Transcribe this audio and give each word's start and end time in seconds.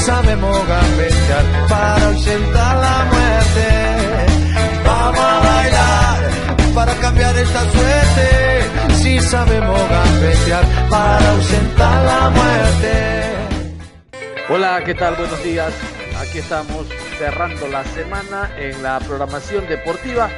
Sabemos 0.00 0.66
gambetear 0.66 1.44
para 1.68 2.06
ausentar 2.06 2.76
la 2.76 3.04
muerte. 3.12 3.68
Vamos 4.84 5.20
a 5.20 5.40
bailar 5.40 6.30
para 6.74 6.94
cambiar 6.94 7.36
esta 7.36 7.60
suerte. 7.70 8.96
Si 9.02 9.20
sabemos 9.20 9.80
gambetear 9.88 10.64
para 10.88 11.30
ausentar 11.30 12.04
la 12.04 12.30
muerte. 12.30 12.92
Hola, 14.48 14.82
¿qué 14.84 14.94
tal? 14.94 15.14
Buenos 15.16 15.42
días. 15.44 15.72
Aquí 16.20 16.38
estamos 16.38 16.86
cerrando 17.18 17.68
la 17.68 17.84
semana 17.84 18.50
en 18.58 18.82
la 18.82 18.98
programación 19.00 19.66
deportiva 19.68 20.28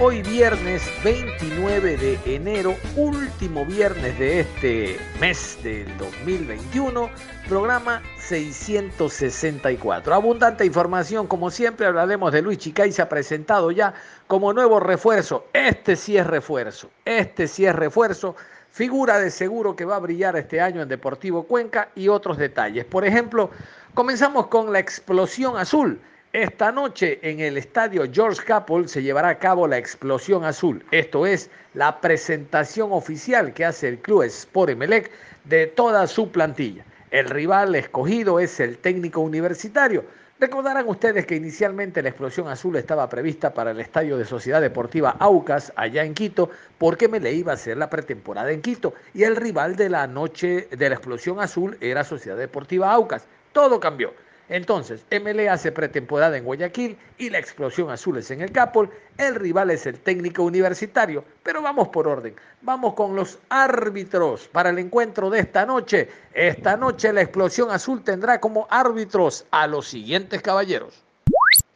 Hoy 0.00 0.22
viernes 0.22 0.82
29 1.04 1.96
de 1.96 2.18
enero, 2.24 2.74
último 2.96 3.64
viernes 3.66 4.18
de 4.18 4.40
este 4.40 4.98
mes 5.20 5.58
del 5.62 5.86
2021, 5.98 7.10
programa 7.46 8.02
664. 8.18 10.14
Abundante 10.14 10.64
información, 10.64 11.26
como 11.26 11.50
siempre 11.50 11.86
hablaremos 11.86 12.32
de 12.32 12.42
Luis 12.42 12.58
Chicay, 12.58 12.90
se 12.90 13.02
ha 13.02 13.08
presentado 13.08 13.70
ya 13.70 13.92
como 14.26 14.52
nuevo 14.52 14.80
refuerzo. 14.80 15.46
Este 15.52 15.94
sí 15.94 16.16
es 16.16 16.26
refuerzo, 16.26 16.90
este 17.04 17.46
sí 17.46 17.66
es 17.66 17.76
refuerzo. 17.76 18.34
Figura 18.70 19.18
de 19.18 19.30
seguro 19.30 19.76
que 19.76 19.84
va 19.84 19.96
a 19.96 20.00
brillar 20.00 20.36
este 20.36 20.60
año 20.60 20.80
en 20.80 20.88
Deportivo 20.88 21.44
Cuenca 21.44 21.90
y 21.94 22.08
otros 22.08 22.38
detalles. 22.38 22.86
Por 22.86 23.04
ejemplo, 23.04 23.50
comenzamos 23.92 24.46
con 24.46 24.72
la 24.72 24.78
explosión 24.78 25.58
azul 25.58 26.00
esta 26.32 26.72
noche 26.72 27.18
en 27.20 27.40
el 27.40 27.58
estadio 27.58 28.04
George 28.10 28.42
Capel 28.42 28.88
se 28.88 29.02
llevará 29.02 29.28
a 29.28 29.38
cabo 29.38 29.68
la 29.68 29.76
explosión 29.76 30.44
azul. 30.44 30.82
Esto 30.90 31.26
es 31.26 31.50
la 31.74 32.00
presentación 32.00 32.90
oficial 32.90 33.52
que 33.52 33.66
hace 33.66 33.88
el 33.88 33.98
club 33.98 34.22
Sport 34.22 34.70
Emelec 34.70 35.10
de 35.44 35.66
toda 35.66 36.06
su 36.06 36.30
plantilla. 36.30 36.84
El 37.10 37.28
rival 37.28 37.74
escogido 37.74 38.40
es 38.40 38.60
el 38.60 38.78
técnico 38.78 39.20
universitario. 39.20 40.04
Recordarán 40.40 40.88
ustedes 40.88 41.26
que 41.26 41.36
inicialmente 41.36 42.02
la 42.02 42.08
explosión 42.08 42.48
azul 42.48 42.76
estaba 42.76 43.10
prevista 43.10 43.52
para 43.52 43.72
el 43.72 43.80
estadio 43.80 44.16
de 44.16 44.24
Sociedad 44.24 44.62
Deportiva 44.62 45.14
Aucas, 45.18 45.70
allá 45.76 46.02
en 46.02 46.14
Quito, 46.14 46.48
porque 46.78 47.08
me 47.08 47.20
le 47.20 47.34
iba 47.34 47.52
a 47.52 47.56
hacer 47.56 47.76
la 47.76 47.90
pretemporada 47.90 48.50
en 48.50 48.62
Quito. 48.62 48.94
Y 49.12 49.24
el 49.24 49.36
rival 49.36 49.76
de 49.76 49.90
la 49.90 50.06
noche 50.06 50.66
de 50.70 50.88
la 50.88 50.94
explosión 50.94 51.40
azul 51.40 51.76
era 51.82 52.04
Sociedad 52.04 52.38
Deportiva 52.38 52.90
Aucas. 52.90 53.26
Todo 53.52 53.78
cambió. 53.78 54.14
Entonces, 54.48 55.04
MLE 55.10 55.48
hace 55.48 55.72
pretemporada 55.72 56.36
en 56.36 56.44
Guayaquil 56.44 56.96
y 57.16 57.30
la 57.30 57.38
explosión 57.38 57.90
azul 57.90 58.18
es 58.18 58.30
en 58.30 58.42
el 58.42 58.52
Capol. 58.52 58.90
El 59.16 59.34
rival 59.36 59.70
es 59.70 59.86
el 59.86 59.98
técnico 59.98 60.42
universitario. 60.42 61.24
Pero 61.42 61.62
vamos 61.62 61.88
por 61.88 62.08
orden. 62.08 62.34
Vamos 62.60 62.94
con 62.94 63.16
los 63.16 63.38
árbitros 63.48 64.48
para 64.48 64.70
el 64.70 64.78
encuentro 64.78 65.30
de 65.30 65.40
esta 65.40 65.64
noche. 65.64 66.08
Esta 66.34 66.76
noche 66.76 67.12
la 67.12 67.22
explosión 67.22 67.70
azul 67.70 68.02
tendrá 68.02 68.40
como 68.40 68.66
árbitros 68.70 69.46
a 69.50 69.66
los 69.66 69.88
siguientes 69.88 70.42
caballeros. 70.42 71.02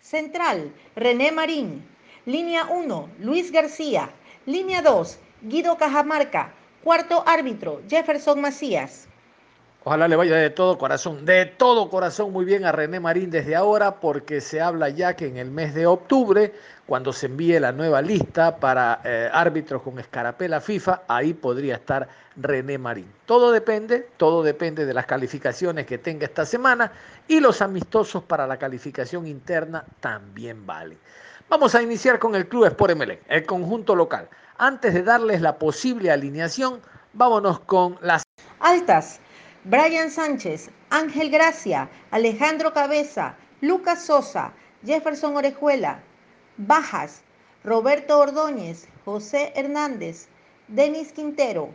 Central, 0.01 0.73
René 0.95 1.33
Marín. 1.33 1.85
Línea 2.27 2.67
1, 2.67 3.09
Luis 3.21 3.53
García. 3.53 4.11
Línea 4.47 4.83
2, 4.83 5.19
Guido 5.43 5.77
Cajamarca. 5.77 6.53
Cuarto 6.83 7.23
árbitro, 7.27 7.81
Jefferson 7.89 8.41
Macías. 8.41 9.09
Ojalá 9.89 10.09
le 10.09 10.17
vaya 10.17 10.35
de 10.35 10.51
todo 10.51 10.79
corazón, 10.79 11.25
de 11.25 11.47
todo 11.47 11.89
corazón 11.89 12.33
muy 12.33 12.45
bien 12.45 12.65
a 12.65 12.73
René 12.73 12.99
Marín 12.99 13.31
desde 13.31 13.55
ahora, 13.55 14.01
porque 14.01 14.41
se 14.41 14.61
habla 14.61 14.89
ya 14.89 15.15
que 15.15 15.29
en 15.29 15.37
el 15.37 15.53
mes 15.53 15.75
de 15.77 15.87
octubre, 15.87 16.53
cuando 16.87 17.13
se 17.13 17.27
envíe 17.27 17.61
la 17.61 17.71
nueva 17.71 18.03
lista 18.03 18.57
para 18.57 19.01
eh, 19.05 19.31
árbitros 19.33 19.83
con 19.83 20.01
escarapela 20.01 20.61
FIFA, 20.61 21.03
ahí 21.07 21.35
podría 21.35 21.77
estar 21.77 22.09
René 22.35 22.79
Marín. 22.79 23.07
Todo 23.27 23.53
depende, 23.53 24.09
todo 24.17 24.43
depende 24.43 24.87
de 24.87 24.93
las 24.93 25.07
calificaciones 25.07 25.87
que 25.87 25.99
tenga 25.99 26.27
esta 26.27 26.45
semana 26.45 26.91
y 27.29 27.39
los 27.39 27.63
amistosos 27.63 28.25
para 28.25 28.45
la 28.49 28.57
calificación 28.57 29.25
interna 29.29 29.85
también 30.01 30.67
valen. 30.67 30.99
Vamos 31.49 31.77
a 31.77 31.81
iniciar 31.81 32.19
con 32.19 32.35
el 32.35 32.49
Club 32.49 32.65
Sport 32.65 32.99
el 33.29 33.47
conjunto 33.47 33.95
local. 33.95 34.29
Antes 34.59 34.95
de 34.95 35.05
darles 35.05 35.41
la 35.41 35.61
posible 35.61 36.11
alineación, 36.11 36.81
vámonos 37.13 37.61
con 37.61 37.99
las 38.01 38.25
altas. 38.59 39.21
Brian 39.69 40.13
Sánchez, 40.13 40.71
Ángel 40.91 41.29
Gracia, 41.29 41.89
Alejandro 42.13 42.73
Cabeza, 42.73 43.35
Lucas 43.61 44.05
Sosa, 44.05 44.53
Jefferson 44.85 45.37
Orejuela, 45.37 45.99
Bajas, 46.57 47.23
Roberto 47.65 48.17
Ordóñez, 48.21 48.87
José 49.05 49.53
Hernández, 49.57 50.29
Denis 50.69 51.11
Quintero, 51.11 51.71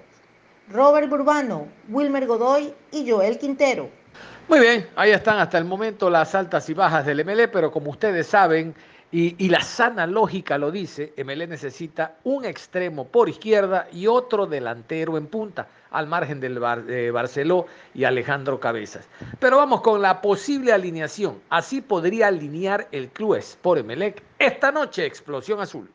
Robert 0.70 1.10
Burbano, 1.10 1.68
Wilmer 1.90 2.28
Godoy 2.28 2.74
y 2.94 3.12
Joel 3.12 3.38
Quintero. 3.38 3.90
Muy 4.48 4.62
bien, 4.62 4.88
ahí 4.96 5.12
están 5.12 5.40
hasta 5.40 5.58
el 5.58 5.66
momento 5.66 6.10
las 6.10 6.34
altas 6.34 6.70
y 6.70 6.74
bajas 6.74 7.06
del 7.06 7.26
MLE, 7.26 7.50
pero 7.50 7.74
como 7.74 7.92
ustedes 7.92 8.26
saben, 8.26 8.74
y, 9.12 9.50
la 9.50 9.60
sana 9.60 10.08
lógica 10.08 10.58
lo 10.58 10.72
dice, 10.72 11.14
MLE 11.18 11.46
necesita 11.46 12.16
un 12.24 12.46
extremo 12.46 13.10
por 13.10 13.28
izquierda 13.28 13.90
y 13.92 14.08
otro 14.08 14.46
delantero 14.46 15.18
en 15.18 15.28
punta, 15.28 15.68
al 15.92 16.08
margen 16.08 16.40
del 16.40 16.56
de 16.86 17.12
Barceló 17.12 17.68
y 17.94 18.06
Alejandro 18.06 18.60
Cabezas. 18.60 19.08
Pero 19.40 19.58
vamos 19.58 19.82
con 19.82 20.02
la 20.02 20.22
posible 20.22 20.72
alineación. 20.74 21.42
Así 21.50 21.82
podría 21.82 22.28
alinear 22.28 22.88
el 22.92 23.10
club 23.10 23.32
por 23.62 23.78
Emelec 23.78 24.24
esta 24.40 24.72
noche, 24.72 25.06
Explosión 25.06 25.60
Azul. 25.60 25.90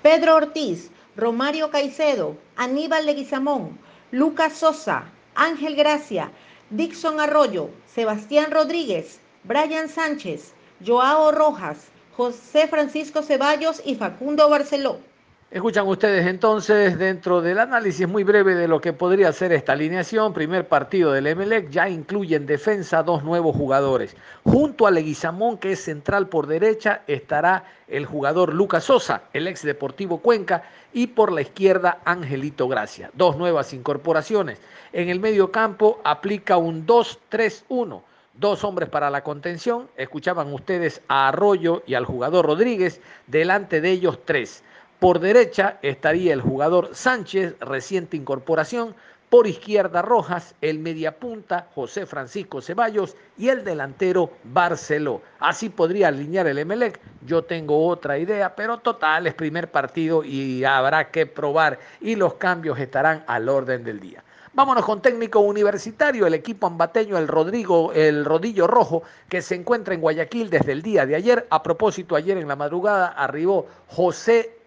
Pedro 0.00 0.36
Ortiz, 0.36 0.90
Romario 1.16 1.70
Caicedo, 1.70 2.36
Aníbal 2.56 3.06
Leguizamón, 3.06 3.78
Lucas 4.12 4.52
Sosa, 4.54 5.04
Ángel 5.34 5.74
Gracia, 5.74 6.30
Dixon 6.70 7.18
Arroyo, 7.20 7.70
Sebastián 7.86 8.50
Rodríguez, 8.50 9.20
Brian 9.44 9.88
Sánchez, 9.88 10.54
Joao 10.86 11.32
Rojas, 11.32 11.88
José 12.16 12.68
Francisco 12.68 13.22
Ceballos 13.22 13.82
y 13.84 13.94
Facundo 13.94 14.48
Barceló. 14.48 14.98
Escuchan 15.50 15.86
ustedes 15.86 16.26
entonces 16.26 16.98
dentro 16.98 17.40
del 17.40 17.58
análisis 17.58 18.06
muy 18.06 18.22
breve 18.22 18.54
de 18.54 18.68
lo 18.68 18.82
que 18.82 18.92
podría 18.92 19.32
ser 19.32 19.50
esta 19.50 19.72
alineación. 19.72 20.34
Primer 20.34 20.68
partido 20.68 21.10
del 21.10 21.26
Emelec 21.26 21.70
ya 21.70 21.88
incluye 21.88 22.36
en 22.36 22.44
defensa 22.44 23.02
dos 23.02 23.24
nuevos 23.24 23.56
jugadores. 23.56 24.14
Junto 24.44 24.86
a 24.86 24.90
Leguizamón, 24.90 25.56
que 25.56 25.72
es 25.72 25.80
central 25.80 26.28
por 26.28 26.48
derecha, 26.48 27.00
estará 27.06 27.64
el 27.86 28.04
jugador 28.04 28.52
Lucas 28.52 28.84
Sosa, 28.84 29.22
el 29.32 29.48
ex 29.48 29.62
Deportivo 29.62 30.18
Cuenca, 30.18 30.64
y 30.92 31.06
por 31.06 31.32
la 31.32 31.40
izquierda 31.40 32.00
Angelito 32.04 32.68
Gracia. 32.68 33.10
Dos 33.14 33.38
nuevas 33.38 33.72
incorporaciones. 33.72 34.60
En 34.92 35.08
el 35.08 35.18
medio 35.18 35.50
campo 35.50 35.98
aplica 36.04 36.58
un 36.58 36.86
2-3-1 36.86 38.02
dos 38.34 38.62
hombres 38.64 38.88
para 38.88 39.10
la 39.10 39.24
contención. 39.24 39.88
Escuchaban 39.96 40.52
ustedes 40.52 41.02
a 41.08 41.28
Arroyo 41.28 41.82
y 41.86 41.94
al 41.94 42.04
jugador 42.04 42.46
Rodríguez, 42.46 43.00
delante 43.26 43.80
de 43.80 43.90
ellos 43.90 44.20
tres. 44.24 44.62
Por 44.98 45.20
derecha 45.20 45.78
estaría 45.82 46.32
el 46.32 46.40
jugador 46.40 46.90
Sánchez, 46.92 47.54
reciente 47.60 48.16
incorporación. 48.16 48.96
Por 49.30 49.46
izquierda 49.46 50.02
Rojas, 50.02 50.56
el 50.60 50.80
mediapunta 50.80 51.68
José 51.72 52.04
Francisco 52.04 52.60
Ceballos 52.60 53.14
y 53.36 53.48
el 53.48 53.62
delantero 53.62 54.32
Barceló. 54.42 55.22
Así 55.38 55.68
podría 55.68 56.08
alinear 56.08 56.48
el 56.48 56.58
Emelec. 56.58 56.98
Yo 57.24 57.44
tengo 57.44 57.86
otra 57.86 58.18
idea, 58.18 58.56
pero 58.56 58.78
total 58.78 59.28
es 59.28 59.34
primer 59.34 59.70
partido 59.70 60.24
y 60.24 60.64
habrá 60.64 61.12
que 61.12 61.26
probar 61.26 61.78
y 62.00 62.16
los 62.16 62.34
cambios 62.34 62.80
estarán 62.80 63.22
al 63.28 63.48
orden 63.48 63.84
del 63.84 64.00
día. 64.00 64.24
Vámonos 64.52 64.84
con 64.84 65.00
técnico 65.00 65.38
universitario, 65.38 66.26
el 66.26 66.34
equipo 66.34 66.66
ambateño, 66.66 67.18
el 67.18 67.28
Rodrigo, 67.28 67.92
el 67.92 68.24
Rodillo 68.24 68.66
Rojo, 68.66 69.04
que 69.28 69.42
se 69.42 69.54
encuentra 69.54 69.94
en 69.94 70.00
Guayaquil 70.00 70.50
desde 70.50 70.72
el 70.72 70.82
día 70.82 71.06
de 71.06 71.14
ayer. 71.14 71.46
A 71.50 71.62
propósito, 71.62 72.16
ayer 72.16 72.36
en 72.36 72.48
la 72.48 72.56
madrugada 72.56 73.06
arribó 73.08 73.68
José 73.86 74.57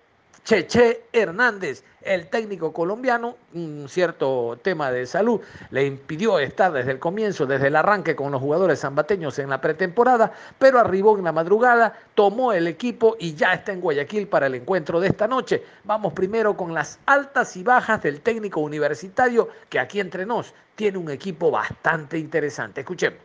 Cheche 0.44 1.04
Hernández, 1.14 1.84
el 2.02 2.28
técnico 2.28 2.74
colombiano, 2.74 3.38
un 3.54 3.88
cierto 3.88 4.58
tema 4.64 4.92
de 4.92 5.06
salud 5.06 5.40
le 5.70 5.86
impidió 5.86 6.40
estar 6.40 6.72
desde 6.72 6.92
el 6.92 7.00
comienzo, 7.00 7.46
desde 7.46 7.68
el 7.68 7.76
arranque 7.76 8.16
con 8.16 8.32
los 8.32 8.42
jugadores 8.42 8.80
zambateños 8.80 9.38
en 9.38 9.52
la 9.52 9.62
pretemporada, 9.62 10.34
pero 10.58 10.80
arribó 10.80 11.16
en 11.16 11.26
la 11.26 11.32
madrugada, 11.32 11.96
tomó 12.16 12.54
el 12.54 12.66
equipo 12.66 13.16
y 13.20 13.36
ya 13.36 13.54
está 13.54 13.72
en 13.72 13.82
Guayaquil 13.82 14.28
para 14.28 14.48
el 14.48 14.56
encuentro 14.56 15.00
de 15.00 15.10
esta 15.10 15.28
noche. 15.28 15.64
Vamos 15.84 16.14
primero 16.14 16.58
con 16.58 16.74
las 16.74 17.00
altas 17.06 17.56
y 17.56 17.64
bajas 17.64 18.02
del 18.02 18.22
técnico 18.22 18.62
universitario 18.62 19.50
que 19.70 19.80
aquí 19.80 20.00
entre 20.00 20.26
nos 20.26 20.56
tiene 20.76 20.98
un 20.98 21.12
equipo 21.12 21.52
bastante 21.52 22.18
interesante. 22.18 22.82
Escuchemos. 22.82 23.20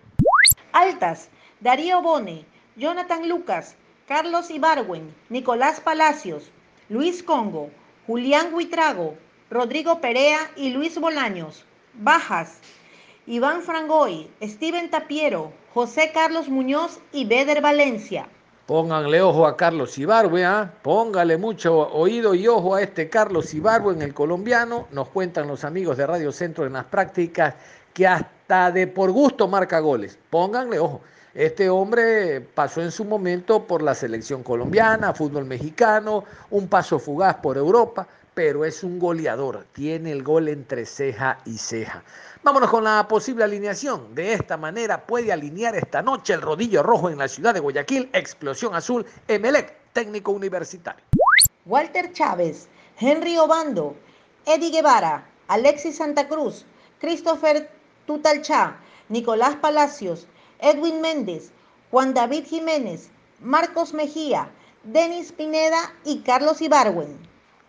Altas, 0.72 1.30
Darío 1.60 2.02
Bone, 2.02 2.44
Jonathan 2.76 3.26
Lucas, 3.26 3.74
Carlos 4.06 4.50
Ibarwen, 4.50 5.14
Nicolás 5.30 5.80
Palacios, 5.80 6.50
Luis 6.88 7.20
Congo, 7.20 7.70
Julián 8.06 8.54
Huitrago, 8.54 9.14
Rodrigo 9.50 10.00
Perea 10.00 10.38
y 10.54 10.70
Luis 10.70 11.00
Bolaños. 11.00 11.64
Bajas, 11.94 12.60
Iván 13.26 13.62
Frangoy, 13.62 14.30
Steven 14.40 14.88
Tapiero, 14.88 15.52
José 15.74 16.12
Carlos 16.14 16.48
Muñoz 16.48 17.00
y 17.10 17.24
Beder 17.24 17.60
Valencia. 17.60 18.28
Pónganle 18.66 19.20
ojo 19.20 19.48
a 19.48 19.56
Carlos 19.56 19.98
Ibarwe, 19.98 20.44
¿ah? 20.44 20.72
póngale 20.82 21.36
mucho 21.36 21.76
oído 21.92 22.34
y 22.34 22.46
ojo 22.46 22.76
a 22.76 22.82
este 22.82 23.08
Carlos 23.08 23.52
Ibarwe 23.52 23.94
en 23.94 24.02
el 24.02 24.14
colombiano. 24.14 24.86
Nos 24.92 25.08
cuentan 25.08 25.48
los 25.48 25.64
amigos 25.64 25.96
de 25.96 26.06
Radio 26.06 26.30
Centro 26.30 26.66
en 26.66 26.74
las 26.74 26.84
prácticas 26.84 27.54
que 27.94 28.06
hasta 28.06 28.70
de 28.70 28.86
por 28.86 29.10
gusto 29.10 29.48
marca 29.48 29.80
goles. 29.80 30.18
Pónganle 30.30 30.78
ojo. 30.78 31.00
Este 31.36 31.68
hombre 31.68 32.40
pasó 32.40 32.80
en 32.80 32.90
su 32.90 33.04
momento 33.04 33.66
por 33.66 33.82
la 33.82 33.94
selección 33.94 34.42
colombiana, 34.42 35.12
fútbol 35.12 35.44
mexicano, 35.44 36.24
un 36.48 36.66
paso 36.66 36.98
fugaz 36.98 37.36
por 37.36 37.58
Europa, 37.58 38.08
pero 38.32 38.64
es 38.64 38.82
un 38.82 38.98
goleador, 38.98 39.66
tiene 39.74 40.12
el 40.12 40.22
gol 40.22 40.48
entre 40.48 40.86
ceja 40.86 41.36
y 41.44 41.58
ceja. 41.58 42.02
Vámonos 42.42 42.70
con 42.70 42.84
la 42.84 43.06
posible 43.06 43.44
alineación. 43.44 44.14
De 44.14 44.32
esta 44.32 44.56
manera 44.56 45.04
puede 45.04 45.30
alinear 45.30 45.76
esta 45.76 46.00
noche 46.00 46.32
el 46.32 46.40
rodillo 46.40 46.82
rojo 46.82 47.10
en 47.10 47.18
la 47.18 47.28
ciudad 47.28 47.52
de 47.52 47.60
Guayaquil, 47.60 48.08
explosión 48.14 48.74
azul, 48.74 49.04
Emelec, 49.28 49.74
técnico 49.92 50.32
universitario. 50.32 51.04
Walter 51.66 52.14
Chávez, 52.14 52.66
Henry 52.98 53.36
Obando, 53.36 53.94
Eddie 54.46 54.70
Guevara, 54.70 55.22
Alexis 55.48 55.98
Santa 55.98 56.28
Cruz, 56.28 56.64
Christopher 56.98 57.68
Tutalchá, 58.06 58.78
Nicolás 59.10 59.56
Palacios, 59.56 60.26
Edwin 60.58 61.00
Méndez, 61.00 61.50
Juan 61.90 62.14
David 62.14 62.46
Jiménez, 62.46 63.10
Marcos 63.40 63.92
Mejía, 63.92 64.50
Denis 64.84 65.32
Pineda 65.32 65.94
y 66.04 66.20
Carlos 66.20 66.60
Ibarwen. 66.60 67.18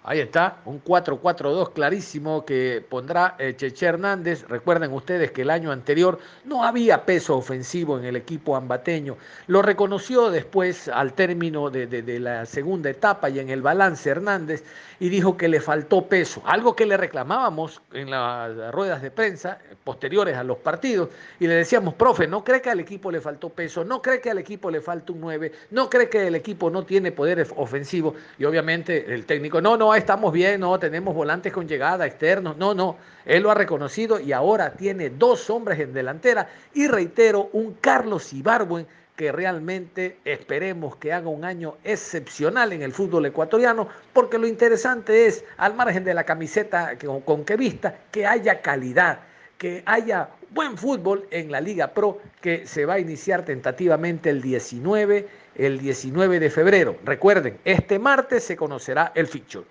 Ahí 0.09 0.21
está, 0.21 0.59
un 0.63 0.81
4-4-2 0.81 1.73
clarísimo 1.73 2.45
que 2.45 2.81
pondrá 2.87 3.35
eh, 3.39 3.55
Cheche 3.57 3.87
Hernández. 3.87 4.47
Recuerden 4.47 4.93
ustedes 4.93 5.31
que 5.31 5.41
el 5.41 5.49
año 5.49 5.69
anterior 5.69 6.17
no 6.45 6.63
había 6.63 7.03
peso 7.03 7.35
ofensivo 7.35 7.99
en 7.99 8.05
el 8.05 8.15
equipo 8.15 8.55
ambateño. 8.55 9.17
Lo 9.47 9.61
reconoció 9.61 10.29
después 10.29 10.87
al 10.87 11.11
término 11.11 11.69
de, 11.69 11.87
de, 11.87 12.19
la 12.21 12.45
segunda 12.45 12.89
etapa 12.89 13.29
y 13.29 13.39
en 13.39 13.49
el 13.49 13.61
balance 13.61 14.09
Hernández 14.09 14.63
y 15.01 15.09
dijo 15.09 15.35
que 15.35 15.49
le 15.49 15.59
faltó 15.59 16.07
peso, 16.07 16.41
algo 16.45 16.73
que 16.73 16.85
le 16.85 16.95
reclamábamos 16.95 17.81
en 17.91 18.09
las 18.09 18.73
ruedas 18.73 19.01
de 19.01 19.11
prensa 19.11 19.59
eh, 19.69 19.75
posteriores 19.83 20.37
a 20.37 20.43
los 20.43 20.57
partidos 20.59 21.09
y 21.37 21.47
le 21.47 21.55
decíamos, 21.55 21.95
profe, 21.95 22.27
¿no 22.27 22.45
cree 22.45 22.61
que 22.61 22.69
al 22.69 22.79
equipo 22.79 23.11
le 23.11 23.19
faltó 23.19 23.49
peso? 23.49 23.83
¿No 23.83 24.01
cree 24.01 24.21
que 24.21 24.31
al 24.31 24.37
equipo 24.37 24.71
le 24.71 24.79
falta 24.79 25.11
un 25.11 25.19
9? 25.19 25.51
¿No 25.71 25.89
cree 25.89 26.07
que 26.07 26.27
el 26.27 26.35
equipo 26.35 26.69
no 26.69 26.83
tiene 26.83 27.11
poder 27.11 27.45
ofensivo? 27.57 28.15
Y 28.39 28.45
obviamente 28.45 29.13
el 29.13 29.25
técnico, 29.25 29.59
no, 29.59 29.75
no, 29.75 29.96
estamos 29.97 30.31
bien, 30.31 30.61
no, 30.61 30.79
tenemos 30.79 31.13
volantes 31.13 31.51
con 31.51 31.67
llegada 31.67 32.05
externos, 32.05 32.55
no, 32.57 32.73
no, 32.73 32.97
él 33.25 33.43
lo 33.43 33.51
ha 33.51 33.55
reconocido 33.55 34.19
y 34.19 34.31
ahora 34.31 34.73
tiene 34.73 35.09
dos 35.09 35.49
hombres 35.49 35.79
en 35.79 35.93
delantera 35.93 36.49
y 36.73 36.87
reitero, 36.87 37.49
un 37.53 37.73
Carlos 37.73 38.31
Ibarwen 38.33 38.87
que 39.17 39.31
realmente 39.31 40.19
esperemos 40.23 40.95
que 40.97 41.11
haga 41.11 41.27
un 41.27 41.43
año 41.43 41.77
excepcional 41.83 42.71
en 42.71 42.83
el 42.83 42.93
fútbol 42.93 43.25
ecuatoriano, 43.25 43.89
porque 44.13 44.37
lo 44.37 44.45
interesante 44.45 45.25
es, 45.25 45.43
al 45.57 45.73
margen 45.73 46.03
de 46.03 46.13
la 46.13 46.23
camiseta 46.23 46.95
con 47.25 47.43
que 47.43 47.57
vista, 47.57 47.97
que 48.11 48.27
haya 48.27 48.61
calidad, 48.61 49.21
que 49.57 49.81
haya 49.87 50.29
buen 50.51 50.77
fútbol 50.77 51.27
en 51.31 51.51
la 51.51 51.59
Liga 51.59 51.93
Pro 51.93 52.21
que 52.41 52.67
se 52.67 52.85
va 52.85 52.95
a 52.95 52.99
iniciar 52.99 53.43
tentativamente 53.43 54.29
el 54.29 54.41
19, 54.41 55.27
el 55.55 55.79
19 55.79 56.39
de 56.39 56.49
febrero. 56.51 56.95
Recuerden, 57.03 57.57
este 57.65 57.97
martes 57.97 58.43
se 58.43 58.55
conocerá 58.55 59.11
el 59.15 59.25
fixture. 59.25 59.65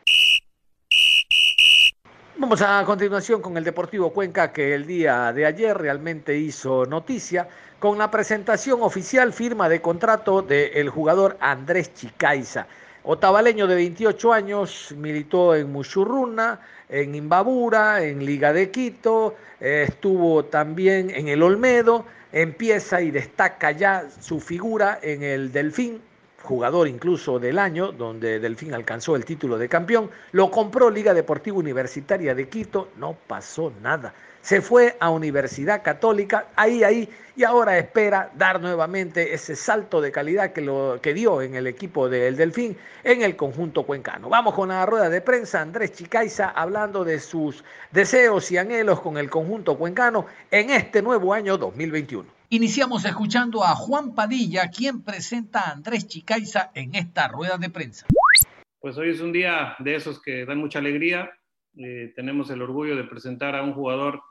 Vamos 2.39 2.61
a 2.61 2.85
continuación 2.85 3.41
con 3.41 3.57
el 3.57 3.65
Deportivo 3.65 4.11
Cuenca 4.13 4.53
que 4.53 4.75
el 4.75 4.87
día 4.87 5.33
de 5.33 5.47
ayer 5.47 5.75
realmente 5.75 6.37
hizo 6.37 6.85
noticia 6.85 7.49
con 7.79 7.97
la 7.97 8.11
presentación 8.11 8.83
oficial 8.83 9.33
firma 9.33 9.71
de 9.71 9.81
contrato 9.81 10.43
del 10.43 10.91
jugador 10.91 11.39
Andrés 11.41 11.95
Chicaiza. 11.95 12.67
Otavaleño 13.05 13.67
de 13.67 13.77
28 13.77 14.35
años, 14.35 14.95
militó 14.99 15.55
en 15.55 15.73
Muchurruna, 15.73 16.61
en 16.91 17.15
Imbabura, 17.15 18.03
en 18.03 18.27
Liga 18.27 18.53
de 18.53 18.71
Quito, 18.71 19.35
eh, 19.59 19.87
estuvo 19.89 20.45
también 20.45 21.09
en 21.09 21.29
el 21.29 21.43
Olmedo, 21.43 22.05
empieza 22.33 23.01
y 23.01 23.13
destaca 23.13 23.71
ya 23.71 24.11
su 24.21 24.41
figura 24.41 24.99
en 25.01 25.23
el 25.23 25.53
Delfín, 25.53 26.03
jugador 26.43 26.89
incluso 26.89 27.39
del 27.39 27.59
año, 27.59 27.93
donde 27.93 28.39
Delfín 28.39 28.75
alcanzó 28.75 29.17
el 29.17 29.25
título 29.25 29.59
de 29.59 29.69
campeón, 29.69 30.11
lo 30.33 30.51
compró 30.51 30.91
Liga 30.91 31.15
Deportiva 31.15 31.59
Universitaria 31.59 32.35
de 32.35 32.49
Quito, 32.49 32.89
no 32.97 33.17
pasó 33.27 33.73
nada. 33.83 34.15
Se 34.43 34.61
fue 34.61 34.97
a 35.01 35.11
Universidad 35.11 35.83
Católica, 35.83 36.47
ahí, 36.55 36.85
ahí, 36.85 37.09
y 37.35 37.43
ahora 37.43 37.77
espera 37.79 38.31
dar 38.35 38.61
nuevamente 38.61 39.35
ese 39.35 39.57
salto 39.57 40.01
de 40.01 40.13
calidad 40.13 40.53
que, 40.53 40.61
lo, 40.61 41.01
que 41.03 41.15
dio 41.15 41.43
en 41.43 41.57
el 41.57 41.67
equipo 41.67 42.09
del 42.09 42.37
Delfín 42.37 42.77
en 43.03 43.23
el 43.23 43.35
conjunto 43.35 43.83
cuencano. 43.83 44.29
Vamos 44.29 44.55
con 44.55 44.69
la 44.69 44.87
rueda 44.87 45.09
de 45.09 45.21
prensa, 45.21 45.61
Andrés 45.61 45.95
Chicaiza 45.95 46.51
hablando 46.51 47.05
de 47.05 47.19
sus 47.19 47.65
deseos 47.91 48.53
y 48.53 48.59
anhelos 48.59 49.01
con 49.01 49.19
el 49.19 49.29
conjunto 49.29 49.77
cuencano 49.77 50.27
en 50.53 50.71
este 50.71 51.03
nuevo 51.03 51.35
año 51.35 51.59
2021. 51.59 52.36
Iniciamos 52.49 53.05
escuchando 53.05 53.65
a 53.65 53.75
Juan 53.75 54.15
Padilla, 54.15 54.71
quien 54.71 55.03
presenta 55.03 55.63
a 55.63 55.73
Andrés 55.73 56.07
Chicaiza 56.07 56.71
en 56.75 56.95
esta 56.95 57.27
rueda 57.27 57.59
de 57.59 57.71
prensa. 57.71 58.07
Pues 58.79 58.97
hoy 58.99 59.11
es 59.11 59.21
un 59.21 59.33
día 59.33 59.75
de 59.81 59.97
esos 59.97 60.23
que 60.23 60.45
dan 60.45 60.59
mucha 60.59 60.79
alegría. 60.79 61.29
Eh, 61.77 62.13
tenemos 62.15 62.49
el 62.51 62.63
orgullo 62.63 62.95
de 62.95 63.03
presentar 63.03 63.57
a 63.57 63.65
un 63.65 63.73
jugador 63.73 64.23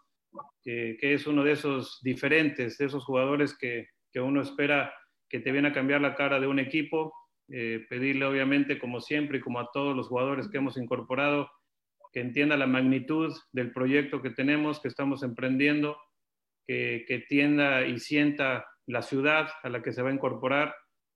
que, 0.63 0.97
es 1.01 1.27
uno 1.27 1.43
de 1.43 1.51
esos 1.51 1.99
diferentes, 2.03 2.77
de 2.77 2.85
esos 2.85 3.03
jugadores 3.03 3.53
que, 3.57 3.89
que, 4.13 4.21
uno 4.21 4.41
espera 4.41 4.93
que 5.27 5.41
te 5.41 5.51
viene 5.51 5.67
a 5.67 5.73
cambiar 5.73 5.99
la 5.99 6.15
cara 6.15 6.39
de 6.39 6.47
un 6.47 6.59
equipo. 6.59 7.13
Eh, 7.49 7.85
pedirle 7.89 8.25
obviamente, 8.25 8.79
como 8.79 9.01
siempre 9.01 9.39
y 9.39 9.41
como 9.41 9.59
a 9.59 9.69
todos 9.73 9.93
los 9.93 10.07
jugadores 10.07 10.47
que 10.47 10.57
hemos 10.57 10.77
incorporado, 10.77 11.49
que 12.13 12.21
entienda 12.21 12.55
la 12.55 12.65
magnitud 12.65 13.35
del 13.51 13.73
proyecto 13.73 14.21
que 14.21 14.29
tenemos, 14.29 14.79
que 14.79 14.87
estamos 14.87 15.21
emprendiendo 15.21 15.97
que, 16.67 17.25
tienda 17.27 17.85
y 17.85 17.99
sienta 17.99 18.65
la 18.87 19.01
ciudad 19.01 19.49
a 19.63 19.69
la 19.69 19.81
que 19.81 19.93
se 19.93 20.01
va 20.01 20.09
a 20.09 20.13
incorporar, 20.13 20.75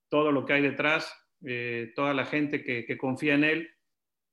todo 0.10 0.32
lo 0.32 0.46
que 0.46 0.54
hay 0.54 0.62
detrás, 0.62 1.14
eh, 1.46 1.92
toda 1.96 2.14
la 2.14 2.26
gente 2.26 2.64
que, 2.64 2.98
confía 2.98 3.36
en 3.36 3.44
él, 3.44 3.70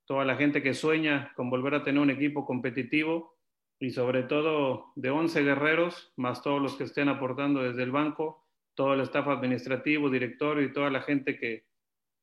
toda 0.06 0.24
la 0.24 0.36
gente 0.36 0.62
que 0.62 0.74
sueña 0.74 1.32
con 1.34 1.50
volver 1.50 1.74
a 1.74 1.82
tener 1.82 2.00
un 2.00 2.10
equipo 2.10 2.46
competitivo 2.46 3.36
y 3.78 3.90
sobre 3.90 4.22
todo 4.22 4.92
de 4.96 5.10
11 5.10 5.42
guerreros, 5.42 6.12
más 6.16 6.42
todos 6.42 6.62
los 6.62 6.76
que 6.76 6.84
estén 6.84 7.08
aportando 7.08 7.62
desde 7.62 7.82
el 7.82 7.90
banco, 7.90 8.46
todo 8.74 8.94
el 8.94 9.00
staff 9.00 9.28
administrativo, 9.28 10.10
directorio 10.10 10.64
y 10.64 10.72
toda 10.72 10.90
la 10.90 11.02
gente 11.02 11.38
que, 11.38 11.66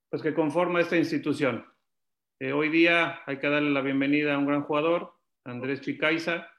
pues 0.10 0.22
que 0.22 0.34
conforma 0.34 0.82
esta 0.82 0.98
institución. 0.98 1.66
Eh, 2.40 2.52
hoy 2.52 2.70
día 2.70 3.22
hay 3.26 3.38
que 3.38 3.50
darle 3.50 3.70
la 3.70 3.82
bienvenida 3.82 4.34
a 4.34 4.38
un 4.38 4.46
gran 4.46 4.64
jugador, 4.64 5.14
Andrés 5.46 5.82
Chicaiza, 5.82 6.53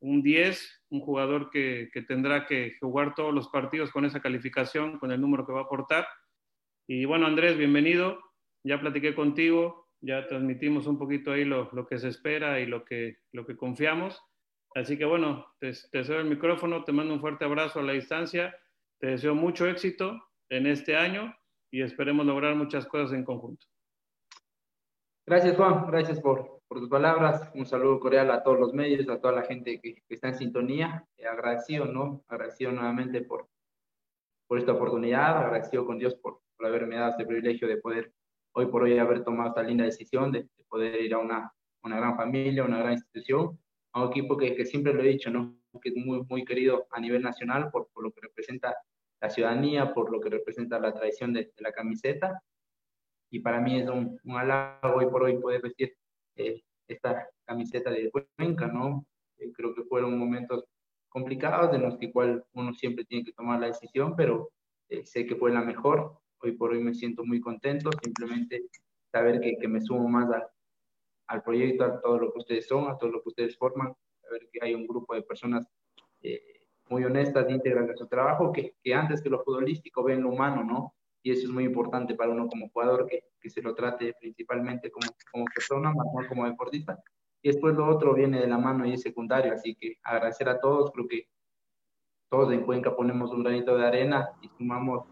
un 0.00 0.22
10, 0.22 0.84
un 0.90 1.00
jugador 1.00 1.50
que, 1.50 1.90
tendrá 2.08 2.46
que 2.46 2.76
jugar 2.80 3.14
todos 3.14 3.34
los 3.34 3.48
partidos 3.48 3.90
con 3.90 4.04
esa 4.04 4.20
calificación, 4.20 4.98
con 4.98 5.12
el 5.12 5.20
número 5.20 5.46
que 5.46 5.52
va 5.52 5.60
a 5.60 5.64
aportar. 5.64 6.06
Y 6.86 7.04
bueno, 7.04 7.26
Andrés, 7.26 7.56
bienvenido. 7.56 8.18
Ya 8.64 8.80
platiqué 8.80 9.14
contigo, 9.14 9.88
ya 10.00 10.26
transmitimos 10.26 10.86
un 10.86 10.98
poquito 10.98 11.32
ahí 11.32 11.44
lo, 11.44 11.86
que 11.88 11.98
se 11.98 12.08
espera 12.08 12.60
y 12.60 12.66
lo 12.66 12.84
que, 12.84 13.18
lo 13.32 13.46
que 13.46 13.56
confiamos. 13.56 14.20
Así 14.74 14.98
que 14.98 15.04
bueno, 15.04 15.46
te, 15.58 15.72
te 15.90 16.04
cedo 16.04 16.20
el 16.20 16.28
micrófono, 16.28 16.84
te 16.84 16.92
mando 16.92 17.14
un 17.14 17.20
fuerte 17.20 17.44
abrazo 17.44 17.80
a 17.80 17.82
la 17.82 17.92
distancia, 17.92 18.54
te 18.98 19.08
deseo 19.08 19.34
mucho 19.34 19.66
éxito 19.66 20.20
en 20.50 20.66
este 20.66 20.96
año 20.96 21.34
y 21.70 21.82
esperemos 21.82 22.26
lograr 22.26 22.54
muchas 22.54 22.86
cosas 22.86 23.12
en 23.12 23.24
conjunto. 23.24 23.66
Gracias 25.26 25.56
Juan, 25.56 25.86
gracias 25.90 26.20
por, 26.20 26.59
por 26.70 26.78
tus 26.78 26.88
palabras. 26.88 27.50
Un 27.54 27.66
saludo 27.66 27.98
cordial 27.98 28.30
a 28.30 28.44
todos 28.44 28.60
los 28.60 28.72
medios, 28.72 29.08
a 29.08 29.20
toda 29.20 29.34
la 29.34 29.42
gente 29.42 29.80
que, 29.80 30.04
está 30.08 30.28
en 30.28 30.36
sintonía. 30.36 31.04
Eh, 31.16 31.26
agradecido, 31.26 31.86
¿no? 31.86 32.22
Agradecido 32.28 32.70
nuevamente 32.70 33.22
por, 33.22 33.48
por 34.46 34.56
esta 34.56 34.72
oportunidad, 34.74 35.36
agradecido 35.36 35.84
con 35.84 35.98
Dios 35.98 36.14
por, 36.14 36.40
por 36.56 36.66
haberme 36.66 36.94
dado 36.94 37.10
este 37.10 37.26
privilegio 37.26 37.66
de 37.66 37.78
poder 37.78 38.12
hoy 38.52 38.66
por 38.66 38.84
hoy 38.84 38.96
haber 38.98 39.24
tomado 39.24 39.48
esta 39.48 39.64
linda 39.64 39.84
decisión 39.84 40.30
de, 40.30 40.48
poder 40.68 41.02
ir 41.02 41.14
a 41.14 41.18
una, 41.18 41.52
una 41.82 41.96
gran 41.96 42.16
familia, 42.16 42.62
una 42.62 42.78
gran 42.78 42.92
institución, 42.92 43.58
a 43.92 44.04
un 44.04 44.10
equipo 44.10 44.36
que, 44.36 44.54
que 44.54 44.64
siempre 44.64 44.94
lo 44.94 45.02
he 45.02 45.08
dicho, 45.08 45.28
¿no? 45.28 45.56
que 45.82 45.88
es 45.88 45.96
muy, 45.96 46.22
muy 46.28 46.44
querido 46.44 46.86
a 46.90 47.00
nivel 47.00 47.22
nacional 47.22 47.72
por, 47.72 47.88
por 47.92 48.04
lo 48.04 48.12
que 48.12 48.20
representa 48.20 48.76
la 49.20 49.28
ciudadanía, 49.28 49.92
por 49.92 50.12
lo 50.12 50.20
que 50.20 50.30
representa 50.30 50.78
la 50.78 50.94
tradición 50.94 51.32
de, 51.32 51.52
la 51.58 51.72
camiseta. 51.72 52.40
Y 53.32 53.40
para 53.40 53.60
mí 53.60 53.80
es 53.80 53.88
un, 53.88 54.20
un 54.22 54.36
halago 54.36 54.98
hoy 54.98 55.06
por 55.06 55.24
hoy 55.24 55.36
poder 55.38 55.62
vestir 55.62 55.96
eh, 56.40 56.62
esta 56.88 57.28
camiseta 57.44 57.90
de 57.90 58.10
Cuenca, 58.10 58.66
¿no? 58.66 59.06
Eh, 59.38 59.52
creo 59.52 59.74
que 59.74 59.84
fueron 59.84 60.18
momentos 60.18 60.64
complicados 61.08 61.72
de 61.72 61.78
los 61.78 61.96
que 61.98 62.06
igual 62.06 62.44
uno 62.52 62.72
siempre 62.74 63.04
tiene 63.04 63.24
que 63.24 63.32
tomar 63.32 63.60
la 63.60 63.66
decisión, 63.66 64.14
pero 64.16 64.50
eh, 64.88 65.04
sé 65.04 65.26
que 65.26 65.36
fue 65.36 65.52
la 65.52 65.62
mejor. 65.62 66.18
Hoy 66.42 66.52
por 66.52 66.70
hoy 66.70 66.82
me 66.82 66.94
siento 66.94 67.24
muy 67.24 67.40
contento, 67.40 67.90
simplemente 68.02 68.64
saber 69.12 69.40
que, 69.40 69.56
que 69.58 69.68
me 69.68 69.80
sumo 69.80 70.08
más 70.08 70.30
a, 70.30 70.50
al 71.26 71.42
proyecto, 71.42 71.84
a 71.84 72.00
todo 72.00 72.18
lo 72.18 72.32
que 72.32 72.38
ustedes 72.38 72.66
son, 72.66 72.88
a 72.88 72.96
todo 72.96 73.10
lo 73.10 73.22
que 73.22 73.28
ustedes 73.28 73.56
forman, 73.56 73.92
saber 74.22 74.48
que 74.52 74.60
hay 74.62 74.74
un 74.74 74.86
grupo 74.86 75.14
de 75.14 75.22
personas 75.22 75.66
eh, 76.22 76.66
muy 76.88 77.04
honestas, 77.04 77.48
íntegras 77.48 77.88
de 77.88 77.96
su 77.96 78.06
trabajo, 78.08 78.52
que, 78.52 78.74
que, 78.82 78.94
antes 78.94 79.22
que 79.22 79.30
lo 79.30 79.42
futbolístico 79.42 80.02
ven 80.02 80.22
lo 80.22 80.30
humano, 80.30 80.64
¿no? 80.64 80.94
Y 81.22 81.32
eso 81.32 81.46
es 81.46 81.52
muy 81.52 81.64
importante 81.64 82.14
para 82.14 82.30
uno 82.30 82.48
como 82.48 82.68
jugador, 82.70 83.06
que, 83.06 83.24
que 83.40 83.50
se 83.50 83.62
lo 83.62 83.74
trate 83.74 84.14
principalmente 84.18 84.90
como, 84.90 85.06
como 85.30 85.44
persona, 85.46 85.92
más 85.92 86.06
no 86.14 86.28
como 86.28 86.46
deportista. 86.46 86.98
Y 87.42 87.48
después 87.48 87.74
lo 87.74 87.88
otro 87.88 88.14
viene 88.14 88.40
de 88.40 88.46
la 88.46 88.58
mano 88.58 88.86
y 88.86 88.94
es 88.94 89.02
secundario, 89.02 89.52
así 89.52 89.74
que 89.74 89.96
agradecer 90.02 90.48
a 90.48 90.60
todos, 90.60 90.90
creo 90.92 91.08
que 91.08 91.28
todos 92.28 92.52
en 92.52 92.64
Cuenca 92.64 92.94
ponemos 92.94 93.32
un 93.32 93.42
granito 93.42 93.76
de 93.76 93.86
arena 93.86 94.30
y 94.40 94.48
sumamos, 94.48 95.06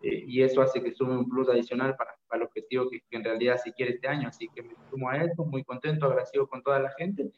eh, 0.00 0.24
y 0.26 0.42
eso 0.42 0.62
hace 0.62 0.82
que 0.82 0.92
sume 0.92 1.16
un 1.16 1.28
plus 1.28 1.48
adicional 1.48 1.96
para, 1.96 2.16
para 2.28 2.42
el 2.42 2.46
objetivo 2.48 2.88
que, 2.88 3.00
que, 3.08 3.16
en 3.16 3.24
realidad 3.24 3.56
se 3.56 3.72
quiere 3.72 3.92
este 3.92 4.08
año, 4.08 4.28
así 4.28 4.48
que 4.54 4.62
me 4.62 4.74
sumo 4.90 5.10
a 5.10 5.16
eso, 5.16 5.44
muy 5.44 5.64
contento, 5.64 6.06
agradecido 6.06 6.46
con 6.46 6.62
toda 6.62 6.78
la 6.78 6.90
gente 6.92 7.30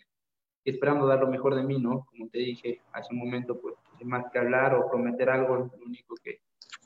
esperando 0.64 1.06
dar 1.06 1.20
lo 1.20 1.28
mejor 1.28 1.54
de 1.54 1.62
mí, 1.62 1.78
¿no? 1.78 2.06
Como 2.06 2.28
te 2.28 2.38
dije 2.38 2.80
hace 2.92 3.12
un 3.12 3.20
momento, 3.20 3.60
pues, 3.60 3.74
más 4.02 4.24
que 4.32 4.38
hablar 4.38 4.74
o 4.74 4.90
prometer 4.90 5.30
algo, 5.30 5.56
lo 5.56 5.84
único 5.84 6.14
que, 6.22 6.40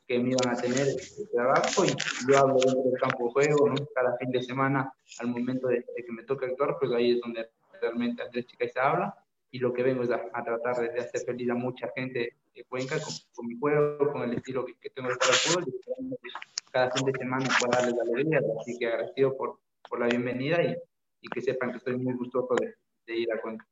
que 0.08 0.18
me 0.18 0.30
iban 0.30 0.48
a 0.48 0.56
tener 0.56 0.88
el 0.88 1.28
trabajo 1.30 1.84
y 1.84 1.88
yo 2.26 2.38
hablo 2.38 2.54
dentro 2.54 2.82
del 2.82 2.98
campo 2.98 3.26
de 3.26 3.32
juego, 3.32 3.68
¿no? 3.68 3.74
Cada 3.94 4.16
fin 4.16 4.30
de 4.30 4.42
semana, 4.42 4.90
al 5.18 5.26
momento 5.28 5.68
de, 5.68 5.84
que 5.84 6.12
me 6.12 6.24
toca 6.24 6.46
actuar, 6.46 6.78
pues 6.80 6.90
ahí 6.92 7.12
es 7.12 7.20
donde 7.20 7.50
realmente 7.78 8.22
Andrés 8.22 8.46
Chica 8.46 8.66
se 8.66 8.80
habla 8.80 9.14
y 9.50 9.58
lo 9.58 9.72
que 9.74 9.82
vengo 9.82 10.02
es 10.02 10.10
a, 10.10 10.42
tratar 10.42 10.76
de, 10.80 10.98
hacer 10.98 11.20
feliz 11.26 11.50
a 11.50 11.54
mucha 11.54 11.90
gente 11.94 12.36
de 12.54 12.64
Cuenca 12.64 12.96
con, 13.34 13.46
mi 13.46 13.58
juego, 13.58 14.10
con 14.10 14.22
el 14.22 14.32
estilo 14.32 14.64
que, 14.64 14.90
tengo 14.90 15.10
de 15.10 15.14
jugar 15.14 15.30
al 15.30 15.36
fútbol 15.36 15.64
y 15.68 16.70
cada 16.72 16.90
fin 16.90 17.04
de 17.04 17.12
semana 17.12 17.46
pueda 17.60 17.78
darles 17.78 17.96
la 17.96 18.02
alegría, 18.02 18.40
así 18.60 18.78
que 18.78 18.86
agradecido 18.86 19.36
por, 19.36 19.60
por 19.88 20.00
la 20.00 20.06
bienvenida 20.06 20.62
y, 20.62 20.74
y 21.20 21.28
que 21.28 21.42
sepan 21.42 21.70
que 21.70 21.76
estoy 21.76 21.98
muy 21.98 22.14
gustoso 22.14 22.54
de, 22.58 22.74
de 23.06 23.18
ir 23.18 23.32
a 23.32 23.40
Cuenca. 23.42 23.66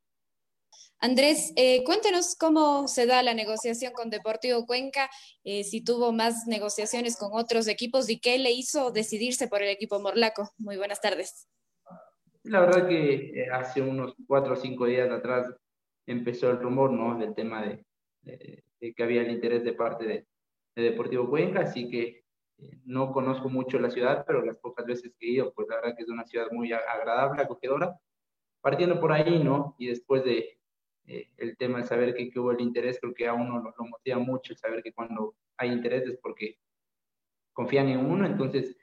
Andrés, 0.99 1.53
eh, 1.57 1.85
cuéntenos 1.85 2.37
cómo 2.37 2.89
se 2.89 3.07
da 3.07 3.23
la 3.23 3.35
negociación 3.35 3.93
con 3.93 4.09
Deportivo 4.09 4.65
Cuenca, 4.67 5.11
eh, 5.45 5.63
si 5.63 5.85
tuvo 5.85 6.13
más 6.13 6.47
negociaciones 6.47 7.17
con 7.19 7.31
otros 7.33 7.69
equipos 7.69 8.09
y 8.09 8.19
qué 8.19 8.39
le 8.39 8.53
hizo 8.53 8.91
decidirse 8.91 9.47
por 9.47 9.63
el 9.63 9.69
equipo 9.69 10.01
Morlaco. 10.01 10.51
Muy 10.57 10.77
buenas 10.77 11.01
tardes. 11.01 11.49
La 12.45 12.61
verdad 12.61 12.89
que 12.89 13.15
eh, 13.15 13.49
hace 13.53 13.83
unos 13.83 14.15
cuatro 14.27 14.55
o 14.55 14.57
cinco 14.57 14.87
días 14.87 15.11
atrás 15.11 15.53
empezó 16.07 16.51
el 16.51 16.61
rumor 16.61 16.93
¿no? 16.93 17.19
del 17.19 17.35
tema 17.35 17.63
de, 17.63 17.85
que 18.95 19.03
había 19.03 19.23
el 19.23 19.31
interés 19.31 19.65
de 19.65 19.73
parte 19.75 20.07
de, 20.07 20.27
de 20.75 20.83
Deportivo 20.83 21.29
Cuenca, 21.29 21.61
así 21.61 21.91
que 21.91 22.25
no 22.85 23.13
conozco 23.13 23.51
mucho 23.51 23.79
la 23.79 23.91
ciudad, 23.91 24.25
pero 24.27 24.43
las 24.43 24.57
pocas 24.59 24.87
veces 24.87 25.13
que 25.19 25.27
he 25.27 25.31
ido, 25.33 25.53
pues 25.53 25.69
la 25.69 25.77
verdad 25.77 25.97
que 25.97 26.05
es 26.05 26.09
una 26.09 26.25
ciudad 26.25 26.47
muy 26.53 26.73
agradable, 26.73 27.43
acogedora 27.43 27.95
partiendo 28.67 28.99
por 28.99 29.13
ahí, 29.13 29.45
¿no? 29.45 29.77
Y 29.79 29.87
después 29.87 30.25
de 30.25 30.59
eh, 31.07 31.29
el 31.37 31.57
tema 31.57 31.79
de 31.79 31.85
saber 31.85 32.15
que, 32.15 32.31
hubo 32.39 32.53
el 32.53 32.61
interés, 32.61 32.99
creo 33.01 33.15
que 33.15 33.29
a 33.29 33.35
uno 33.35 33.63
lo, 33.63 33.87
motiva 33.87 34.19
mucho 34.19 34.53
el 34.53 34.59
saber 34.59 34.83
que 34.83 34.93
cuando 34.93 35.35
hay 35.57 35.71
interés 35.71 36.07
es 36.07 36.19
porque 36.19 36.59
confían 37.53 37.89
en 37.89 38.05
uno, 38.05 38.27
entonces 38.27 38.77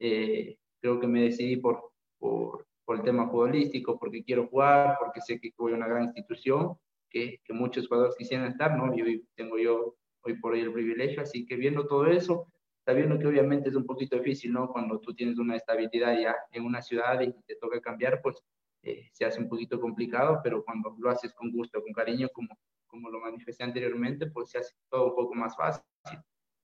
eh, 0.00 0.58
creo 0.80 1.00
que 1.00 1.06
me 1.06 1.22
decidí 1.22 1.56
por, 1.56 1.92
por, 2.18 2.66
por, 2.84 2.96
el 2.96 3.02
tema 3.02 3.28
futbolístico, 3.28 3.98
porque 3.98 4.24
quiero 4.24 4.48
jugar, 4.48 4.96
porque 4.98 5.20
sé 5.20 5.40
que 5.40 5.52
voy 5.56 5.72
a 5.72 5.76
una 5.76 5.86
gran 5.86 6.04
institución, 6.04 6.76
que, 7.08 7.40
que 7.44 7.52
muchos 7.52 7.88
jugadores 7.88 8.16
quisieran 8.16 8.48
estar, 8.48 8.76
¿no? 8.76 8.94
Y 8.94 9.02
hoy 9.02 9.28
tengo 9.34 9.56
yo 9.58 9.96
hoy 10.22 10.34
por 10.34 10.52
hoy 10.52 10.60
el 10.60 10.72
privilegio, 10.72 11.22
así 11.22 11.46
que 11.46 11.56
viendo 11.56 11.86
todo 11.86 12.06
eso, 12.06 12.48
sabiendo 12.84 13.18
que 13.18 13.26
obviamente 13.26 13.68
es 13.68 13.76
un 13.76 13.86
poquito 13.86 14.16
difícil, 14.16 14.52
¿no? 14.52 14.68
Cuando 14.68 14.98
tú 15.00 15.14
tienes 15.14 15.38
una 15.38 15.56
estabilidad 15.56 16.18
ya 16.18 16.36
en 16.52 16.64
una 16.64 16.82
ciudad 16.82 17.20
y 17.20 17.32
te 17.42 17.56
toca 17.56 17.80
cambiar, 17.80 18.20
pues 18.20 18.42
eh, 18.82 19.08
se 19.12 19.24
hace 19.24 19.40
un 19.40 19.48
poquito 19.48 19.80
complicado, 19.80 20.40
pero 20.42 20.64
cuando 20.64 20.94
lo 20.98 21.10
haces 21.10 21.32
con 21.34 21.50
gusto, 21.50 21.82
con 21.82 21.92
cariño, 21.92 22.28
como, 22.32 22.58
como 22.86 23.10
lo 23.10 23.20
manifesté 23.20 23.64
anteriormente, 23.64 24.26
pues 24.30 24.50
se 24.50 24.58
hace 24.58 24.74
todo 24.88 25.10
un 25.10 25.16
poco 25.16 25.34
más 25.34 25.56
fácil. 25.56 25.84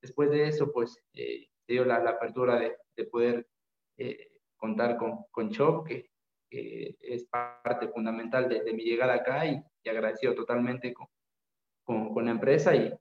Después 0.00 0.30
de 0.30 0.49
eso, 0.49 0.73
pues 0.73 0.97
eh, 1.14 1.49
dio 1.66 1.85
la, 1.85 1.97
apertura 1.97 2.59
de, 2.59 2.76
de 2.97 3.04
poder 3.04 3.47
eh, 3.97 4.28
contar 4.56 4.97
con, 4.97 5.25
con 5.30 5.50
Chop, 5.50 5.87
que, 5.87 6.11
es 6.50 7.25
parte 7.25 7.88
fundamental 7.88 8.49
de, 8.49 8.73
mi 8.73 8.85
llegada 8.85 9.14
acá 9.14 9.44
y, 9.44 9.61
y 9.83 9.88
agradecido 9.88 10.37
totalmente 10.37 10.94
con, 10.94 11.09
con, 11.83 12.25
la 12.25 12.30
empresa 12.30 12.76
y, 12.76 12.92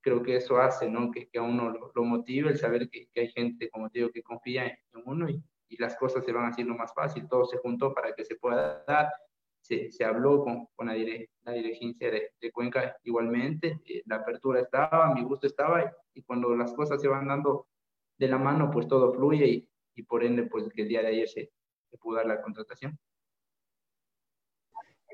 creo 0.00 0.22
que 0.22 0.36
eso 0.36 0.56
hace 0.56 0.88
¿no? 0.88 1.10
que, 1.10 1.28
que 1.28 1.38
a 1.38 1.42
uno 1.42 1.70
lo, 1.94 2.04
motive 2.04 2.48
el 2.48 2.56
saber 2.56 2.88
que, 2.88 3.08
que, 3.12 3.20
hay 3.20 3.28
gente, 3.28 3.68
como 3.68 3.90
te 3.90 3.98
digo, 3.98 4.10
que 4.10 4.22
confía 4.22 4.66
en 4.66 5.02
uno 5.04 5.28
y 5.74 5.82
las 5.82 5.96
cosas 5.96 6.24
se 6.24 6.32
van 6.32 6.50
haciendo 6.50 6.74
más 6.74 6.94
fácil. 6.94 7.28
Todo 7.28 7.44
se 7.46 7.58
juntó 7.58 7.92
para 7.92 8.14
que 8.14 8.24
se 8.24 8.36
pueda 8.36 8.84
dar. 8.86 9.12
Se, 9.60 9.90
se 9.90 10.04
habló 10.04 10.44
con, 10.44 10.66
con 10.76 10.86
la, 10.86 10.94
la, 10.94 11.52
dirigencia 11.52 12.10
de, 12.10 12.32
de 12.40 12.52
Cuenca 12.52 12.96
igualmente. 13.02 13.80
Eh, 13.86 14.02
la 14.06 14.16
apertura 14.16 14.60
estaba, 14.60 15.12
mi 15.14 15.22
gusto 15.22 15.46
estaba 15.46 15.92
y, 16.14 16.22
cuando 16.22 16.54
las 16.54 16.72
cosas 16.74 17.00
se 17.00 17.08
van 17.08 17.26
dando 17.26 17.66
de 18.18 18.28
la 18.28 18.38
mano, 18.38 18.70
pues 18.70 18.86
todo 18.86 19.12
fluye 19.12 19.46
y, 19.46 19.68
y 19.96 20.02
por 20.02 20.22
ende, 20.22 20.44
pues 20.44 20.68
que 20.72 20.82
el 20.82 20.88
día 20.88 21.00
de 21.00 21.08
ayer 21.08 21.28
se, 21.28 21.50
se 21.90 21.98
pudo 21.98 22.16
dar 22.16 22.26
la 22.26 22.42
contratación. 22.42 22.98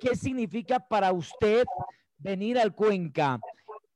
¿Qué 0.01 0.17
significa 0.17 0.81
para 0.81 1.13
usted 1.13 1.65
venir 2.19 2.59
al 2.59 2.75
Cuenca? 2.75 3.39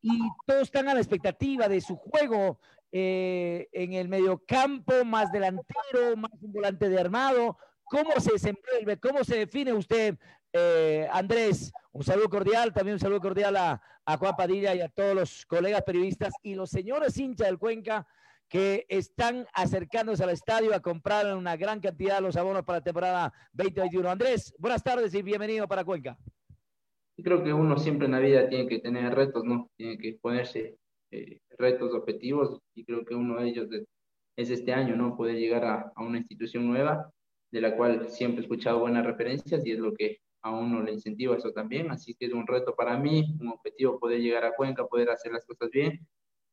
Y 0.01 0.19
todos 0.47 0.63
están 0.63 0.89
a 0.89 0.95
la 0.95 1.01
expectativa 1.01 1.69
de 1.69 1.81
su 1.81 1.97
juego, 1.97 2.61
eh, 2.97 3.67
en 3.73 3.93
el 3.95 4.09
mediocampo, 4.09 5.05
más 5.05 5.33
delantero, 5.33 6.17
más 6.17 6.31
un 6.41 6.53
volante 6.53 6.89
de 6.89 7.01
armado. 7.01 7.59
¿Cómo 7.83 8.13
se 8.21 8.35
desenvuelve? 8.35 9.01
¿Cómo 9.01 9.25
se 9.25 9.37
define 9.37 9.73
usted, 9.73 10.17
eh, 10.53 11.09
Andrés? 11.11 11.73
Un 11.91 12.05
saludo 12.05 12.29
cordial, 12.29 12.73
también 12.73 12.95
un 12.95 13.01
saludo 13.01 13.21
cordial 13.21 13.57
a, 13.57 13.83
a, 14.05 14.17
Juan 14.17 14.37
Padilla 14.37 14.77
y 14.77 14.81
a 14.81 14.89
todos 14.89 15.13
los 15.13 15.45
colegas 15.45 15.83
periodistas 15.83 16.35
y 16.45 16.55
los 16.55 16.71
señores 16.71 17.19
hinchas 17.19 17.49
del 17.49 17.59
Cuenca 17.59 18.07
que 18.49 18.87
están 18.89 19.45
acercándose 19.55 20.23
al 20.23 20.31
estadio 20.31 20.73
a 20.73 20.79
comprar 20.79 21.35
una 21.37 21.57
gran 21.57 21.81
cantidad 21.81 22.17
de 22.17 22.21
los 22.21 22.37
abonos 22.37 22.63
para 22.63 22.79
la 22.79 22.85
temporada 22.85 23.33
2021. 23.55 24.09
Andrés, 24.09 24.55
buenas 24.57 24.85
tardes 24.85 25.13
y 25.15 25.23
bienvenido 25.23 25.67
para 25.67 25.85
Cuenca. 25.85 26.17
Creo 27.21 27.43
que 27.43 27.53
uno 27.53 27.77
siempre 27.77 28.07
en 28.07 28.13
la 28.13 28.21
vida 28.21 28.49
tiene 28.49 28.69
que 28.69 28.79
tener 28.79 29.13
retos, 29.13 29.43
¿no? 29.43 29.69
Tiene 29.77 29.99
que 29.99 30.17
ponerse 30.23 30.79
eh, 31.11 31.41
retos, 31.59 31.93
objetivos, 31.95 32.59
y 32.75 32.85
creo 32.85 33.05
que 33.05 33.15
uno 33.15 33.41
de 33.41 33.49
ellos 33.49 33.69
es 34.37 34.51
este 34.51 34.73
año, 34.73 34.97
¿no? 34.97 35.17
Poder 35.17 35.37
llegar 35.37 35.65
a, 35.65 35.93
una 35.97 36.19
institución 36.19 36.67
nueva, 36.67 37.11
de 37.51 37.61
la 37.61 37.77
cual 37.77 38.09
siempre 38.11 38.41
he 38.41 38.45
escuchado 38.45 38.81
buenas 38.81 39.07
referencias 39.07 39.65
y 39.65 39.73
es 39.73 39.79
lo 39.79 39.95
que 39.95 40.19
a 40.43 40.51
uno 40.51 40.83
le 40.83 40.93
incentiva 40.93 41.37
eso 41.37 41.53
también, 41.53 41.91
así 41.91 42.15
que 42.15 42.27
es 42.27 42.33
un 42.33 42.47
reto 42.47 42.75
para 42.75 42.99
mí, 42.99 43.37
un 43.41 43.49
objetivo 43.49 43.99
poder 43.99 44.21
llegar 44.21 44.45
a 44.45 44.55
Cuenca, 44.55 44.87
poder 44.87 45.09
hacer 45.11 45.33
las 45.33 45.47
cosas 45.47 45.71
bien, 45.71 46.07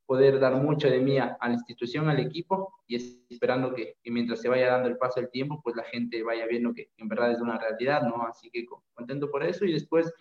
poder 0.06 0.40
dar 0.40 0.56
mucho 0.62 0.90
de 0.90 1.00
mí 1.00 1.18
a, 1.18 1.38
la 1.42 1.54
institución, 1.54 2.08
al 2.08 2.20
equipo, 2.20 2.74
y 2.88 2.96
esperando 3.30 3.74
que, 3.74 3.96
que, 4.04 4.12
mientras 4.12 4.42
se 4.42 4.50
vaya 4.50 4.72
dando 4.72 4.90
el 4.90 4.98
paso 4.98 5.20
del 5.20 5.30
tiempo, 5.30 5.62
pues 5.64 5.76
la 5.76 5.84
gente 5.84 6.24
vaya 6.24 6.46
viendo 6.48 6.74
que 6.74 6.90
en 6.98 7.08
verdad 7.08 7.32
es 7.32 7.42
una 7.42 7.58
realidad, 7.58 8.04
¿no? 8.04 8.24
Así 8.24 8.50
que 8.52 8.66
contento 8.94 9.30
por 9.32 9.44
eso, 9.44 9.66
y 9.66 9.74
después 9.74 10.14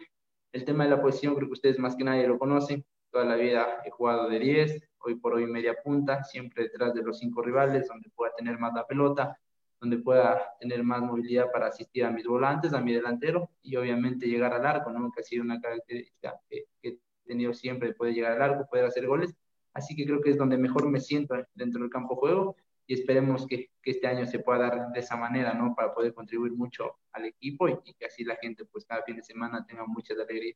el 0.52 0.64
tema 0.64 0.84
de 0.84 0.90
la 0.90 1.02
posición, 1.02 1.34
creo 1.34 1.48
que 1.48 1.54
ustedes 1.54 1.78
más 1.78 1.96
que 1.96 2.04
nadie 2.04 2.26
lo 2.26 2.38
conocen, 2.38 2.84
Toda 3.10 3.24
la 3.24 3.36
vida 3.36 3.82
he 3.84 3.90
jugado 3.90 4.28
de 4.28 4.38
10, 4.38 4.88
hoy 5.00 5.16
por 5.16 5.34
hoy 5.34 5.46
media 5.46 5.74
punta, 5.82 6.22
siempre 6.22 6.64
detrás 6.64 6.94
de 6.94 7.02
los 7.02 7.18
cinco 7.18 7.42
rivales, 7.42 7.88
donde 7.88 8.08
pueda 8.10 8.32
tener 8.36 8.58
más 8.58 8.72
la 8.74 8.86
pelota, 8.86 9.36
donde 9.80 9.98
pueda 9.98 10.54
tener 10.60 10.82
más 10.84 11.00
movilidad 11.00 11.50
para 11.50 11.68
asistir 11.68 12.04
a 12.04 12.10
mis 12.10 12.26
volantes, 12.26 12.72
a 12.74 12.80
mi 12.80 12.92
delantero 12.92 13.50
y 13.62 13.76
obviamente 13.76 14.26
llegar 14.26 14.52
al 14.52 14.66
arco, 14.66 14.90
¿no? 14.90 15.10
que 15.10 15.20
ha 15.20 15.24
sido 15.24 15.42
una 15.42 15.60
característica 15.60 16.38
que, 16.48 16.66
que 16.82 16.88
he 16.88 16.98
tenido 17.26 17.54
siempre, 17.54 17.88
de 17.88 17.94
poder 17.94 18.14
llegar 18.14 18.32
al 18.32 18.42
arco, 18.42 18.68
poder 18.68 18.84
hacer 18.84 19.06
goles. 19.06 19.34
Así 19.72 19.96
que 19.96 20.04
creo 20.04 20.20
que 20.20 20.30
es 20.30 20.36
donde 20.36 20.58
mejor 20.58 20.88
me 20.88 21.00
siento 21.00 21.34
dentro 21.54 21.80
del 21.80 21.90
campo 21.90 22.16
juego 22.16 22.56
y 22.86 22.94
esperemos 22.94 23.46
que, 23.46 23.70
que, 23.82 23.92
este 23.92 24.06
año 24.06 24.26
se 24.26 24.40
pueda 24.40 24.58
dar 24.58 24.88
de 24.92 25.00
esa 25.00 25.16
manera, 25.16 25.54
¿no? 25.54 25.74
Para 25.76 25.94
poder 25.94 26.12
contribuir 26.12 26.52
mucho 26.52 26.96
al 27.12 27.24
equipo 27.24 27.68
y, 27.68 27.78
y 27.84 27.94
que 27.94 28.06
así 28.06 28.24
la 28.24 28.36
gente, 28.36 28.64
pues 28.64 28.84
cada 28.84 29.02
fin 29.04 29.16
de 29.16 29.22
semana 29.22 29.64
tenga 29.64 29.86
mucha 29.86 30.12
alegría. 30.12 30.54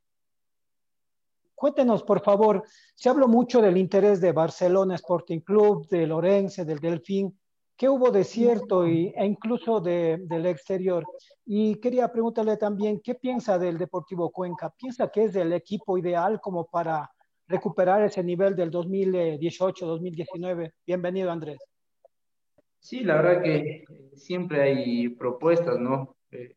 Cuéntenos, 1.55 2.03
por 2.03 2.21
favor, 2.21 2.63
se 2.93 3.07
habló 3.07 3.29
mucho 3.29 3.61
del 3.61 3.77
interés 3.77 4.19
de 4.19 4.33
Barcelona 4.33 4.95
Sporting 4.95 5.39
Club, 5.39 5.87
de 5.87 6.05
Lorense, 6.05 6.65
del 6.65 6.79
Delfín. 6.79 7.39
¿Qué 7.77 7.87
hubo 7.87 8.11
de 8.11 8.25
cierto 8.25 8.85
y, 8.85 9.13
e 9.15 9.25
incluso 9.25 9.79
de, 9.79 10.17
del 10.21 10.45
exterior? 10.45 11.05
Y 11.45 11.79
quería 11.79 12.11
preguntarle 12.11 12.57
también, 12.57 12.99
¿qué 13.01 13.15
piensa 13.15 13.57
del 13.57 13.77
Deportivo 13.77 14.31
Cuenca? 14.31 14.73
¿Piensa 14.77 15.09
que 15.09 15.23
es 15.23 15.35
el 15.35 15.53
equipo 15.53 15.97
ideal 15.97 16.41
como 16.41 16.65
para 16.65 17.09
recuperar 17.47 18.03
ese 18.03 18.23
nivel 18.23 18.55
del 18.55 18.71
2018-2019? 18.71 20.73
Bienvenido, 20.85 21.31
Andrés. 21.31 21.57
Sí, 22.79 23.01
la 23.01 23.15
verdad 23.15 23.43
que 23.43 23.85
siempre 24.13 24.61
hay 24.61 25.09
propuestas, 25.09 25.79
¿no? 25.79 26.15
Eh, 26.31 26.53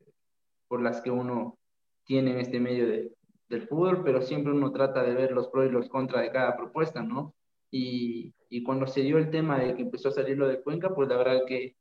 por 0.66 0.82
las 0.82 1.00
que 1.00 1.10
uno 1.10 1.56
tiene 2.04 2.32
en 2.32 2.40
este 2.40 2.60
medio 2.60 2.86
de, 2.86 3.10
del 3.48 3.66
fútbol, 3.66 4.02
pero 4.04 4.22
siempre 4.22 4.52
uno 4.52 4.72
trata 4.72 5.02
de 5.02 5.14
ver 5.14 5.32
los 5.32 5.48
pros 5.48 5.66
y 5.66 5.72
los 5.72 5.88
contras 5.88 6.22
de 6.22 6.32
cada 6.32 6.56
propuesta, 6.56 7.02
¿no? 7.02 7.34
Y, 7.70 8.34
cuando 8.64 8.86
se 8.86 9.02
dio 9.02 9.18
el 9.18 9.30
tema 9.30 9.58
de 9.58 9.74
que 9.74 9.82
empezó 9.82 10.08
a 10.08 10.12
salir 10.12 10.36
lo 10.36 10.48
de 10.48 10.62
Cuenca, 10.62 10.94
pues 10.94 11.08
la 11.08 11.16
verdad 11.16 11.42
que, 11.46 11.76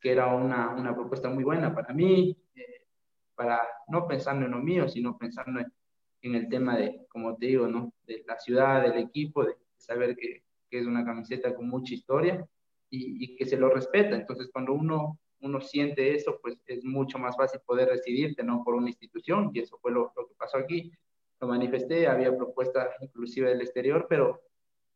que 0.00 0.12
era 0.12 0.26
una, 0.34 0.70
una, 0.70 0.94
propuesta 0.94 1.28
muy 1.28 1.44
buena 1.44 1.74
para 1.74 1.92
mí, 1.92 2.36
eh, 2.54 2.86
para 3.34 3.60
no 3.88 4.06
pensando 4.08 4.46
en 4.46 4.52
lo 4.52 4.58
mío, 4.58 4.88
sino 4.88 5.18
pensando 5.18 5.60
en, 5.60 6.34
el 6.34 6.48
tema 6.48 6.76
de, 6.76 7.04
como 7.08 7.36
te 7.36 7.46
digo, 7.46 7.66
¿no? 7.66 7.92
De 8.06 8.24
la 8.26 8.38
ciudad, 8.38 8.82
del 8.82 8.98
equipo, 8.98 9.44
de 9.44 9.56
saber 9.76 10.16
que, 10.16 10.44
que 10.70 10.78
es 10.78 10.86
una 10.86 11.04
camiseta 11.04 11.54
con 11.54 11.68
mucha 11.68 11.94
historia 11.94 12.46
y, 12.88 13.36
que 13.36 13.46
se 13.46 13.56
lo 13.56 13.70
respeta. 13.70 14.16
Entonces, 14.16 14.50
cuando 14.52 14.72
uno, 14.72 15.18
uno 15.42 15.60
siente 15.60 16.14
eso, 16.14 16.38
pues 16.40 16.56
es 16.66 16.84
mucho 16.84 17.18
más 17.18 17.36
fácil 17.36 17.60
poder 17.66 17.90
decidirte, 17.90 18.42
¿no? 18.42 18.62
Por 18.64 18.74
una 18.74 18.88
institución, 18.88 19.50
y 19.52 19.60
eso 19.60 19.78
fue 19.78 19.92
lo, 19.92 20.12
lo 20.16 20.26
que 20.26 20.34
pasó 20.34 20.56
aquí. 20.56 20.90
Lo 21.40 21.48
manifesté, 21.48 22.06
había 22.06 22.36
propuestas 22.36 22.90
inclusive 23.00 23.48
del 23.50 23.60
exterior, 23.60 24.06
pero 24.08 24.40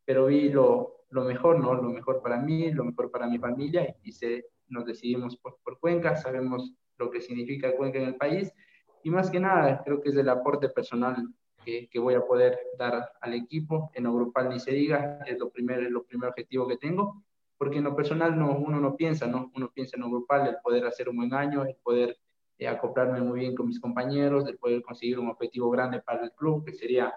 pero 0.06 0.26
vi 0.26 0.48
lo, 0.48 1.04
lo, 1.10 1.24
mejor, 1.24 1.58
¿no? 1.58 1.74
Lo 1.74 1.90
mejor 1.90 2.22
para 2.22 2.38
mí, 2.38 2.70
lo 2.70 2.84
mejor 2.84 3.10
para 3.10 3.26
mi 3.26 3.38
familia 3.38 3.94
y, 4.02 4.12
se, 4.12 4.46
nos 4.68 4.86
decidimos 4.86 5.36
por, 5.36 5.58
por, 5.62 5.78
Cuenca, 5.78 6.16
sabemos 6.16 6.72
lo 6.96 7.10
que 7.10 7.20
significa 7.20 7.76
Cuenca 7.76 7.98
en 7.98 8.06
el 8.06 8.14
país 8.14 8.50
y 9.02 9.10
más 9.10 9.30
que 9.30 9.40
nada 9.40 9.82
creo 9.84 10.00
que 10.00 10.10
es 10.10 10.16
el 10.16 10.28
aporte 10.28 10.68
personal 10.68 11.28
que, 11.64 11.88
que 11.88 11.98
voy 11.98 12.14
a 12.14 12.24
poder 12.24 12.56
dar 12.78 13.10
al 13.20 13.34
equipo, 13.34 13.90
en 13.94 14.04
lo 14.04 14.14
grupal 14.14 14.48
ni 14.48 14.60
se 14.60 14.70
diga, 14.70 15.18
es 15.26 15.38
lo 15.38 15.50
primer, 15.50 15.82
es 15.82 15.90
lo 15.90 16.04
primer 16.04 16.30
objetivo 16.30 16.68
que 16.68 16.76
tengo, 16.76 17.24
porque 17.58 17.78
en 17.78 17.84
lo 17.84 17.96
personal 17.96 18.38
no, 18.38 18.56
uno 18.56 18.80
no 18.80 18.96
piensa, 18.96 19.26
¿no? 19.26 19.50
Uno 19.54 19.70
piensa 19.72 19.96
en 19.96 20.02
lo 20.02 20.10
grupal, 20.10 20.48
el 20.48 20.56
poder 20.62 20.86
hacer 20.86 21.08
un 21.08 21.16
buen 21.16 21.34
año, 21.34 21.64
el 21.64 21.76
poder 21.82 22.18
eh, 22.58 22.68
acoplarme 22.68 23.20
muy 23.20 23.40
bien 23.40 23.54
con 23.54 23.66
mis 23.66 23.80
compañeros, 23.80 24.46
el 24.46 24.58
poder 24.58 24.82
conseguir 24.82 25.18
un 25.18 25.28
objetivo 25.28 25.70
grande 25.70 26.00
para 26.00 26.24
el 26.24 26.32
club, 26.32 26.64
que 26.64 26.72
sería 26.72 27.14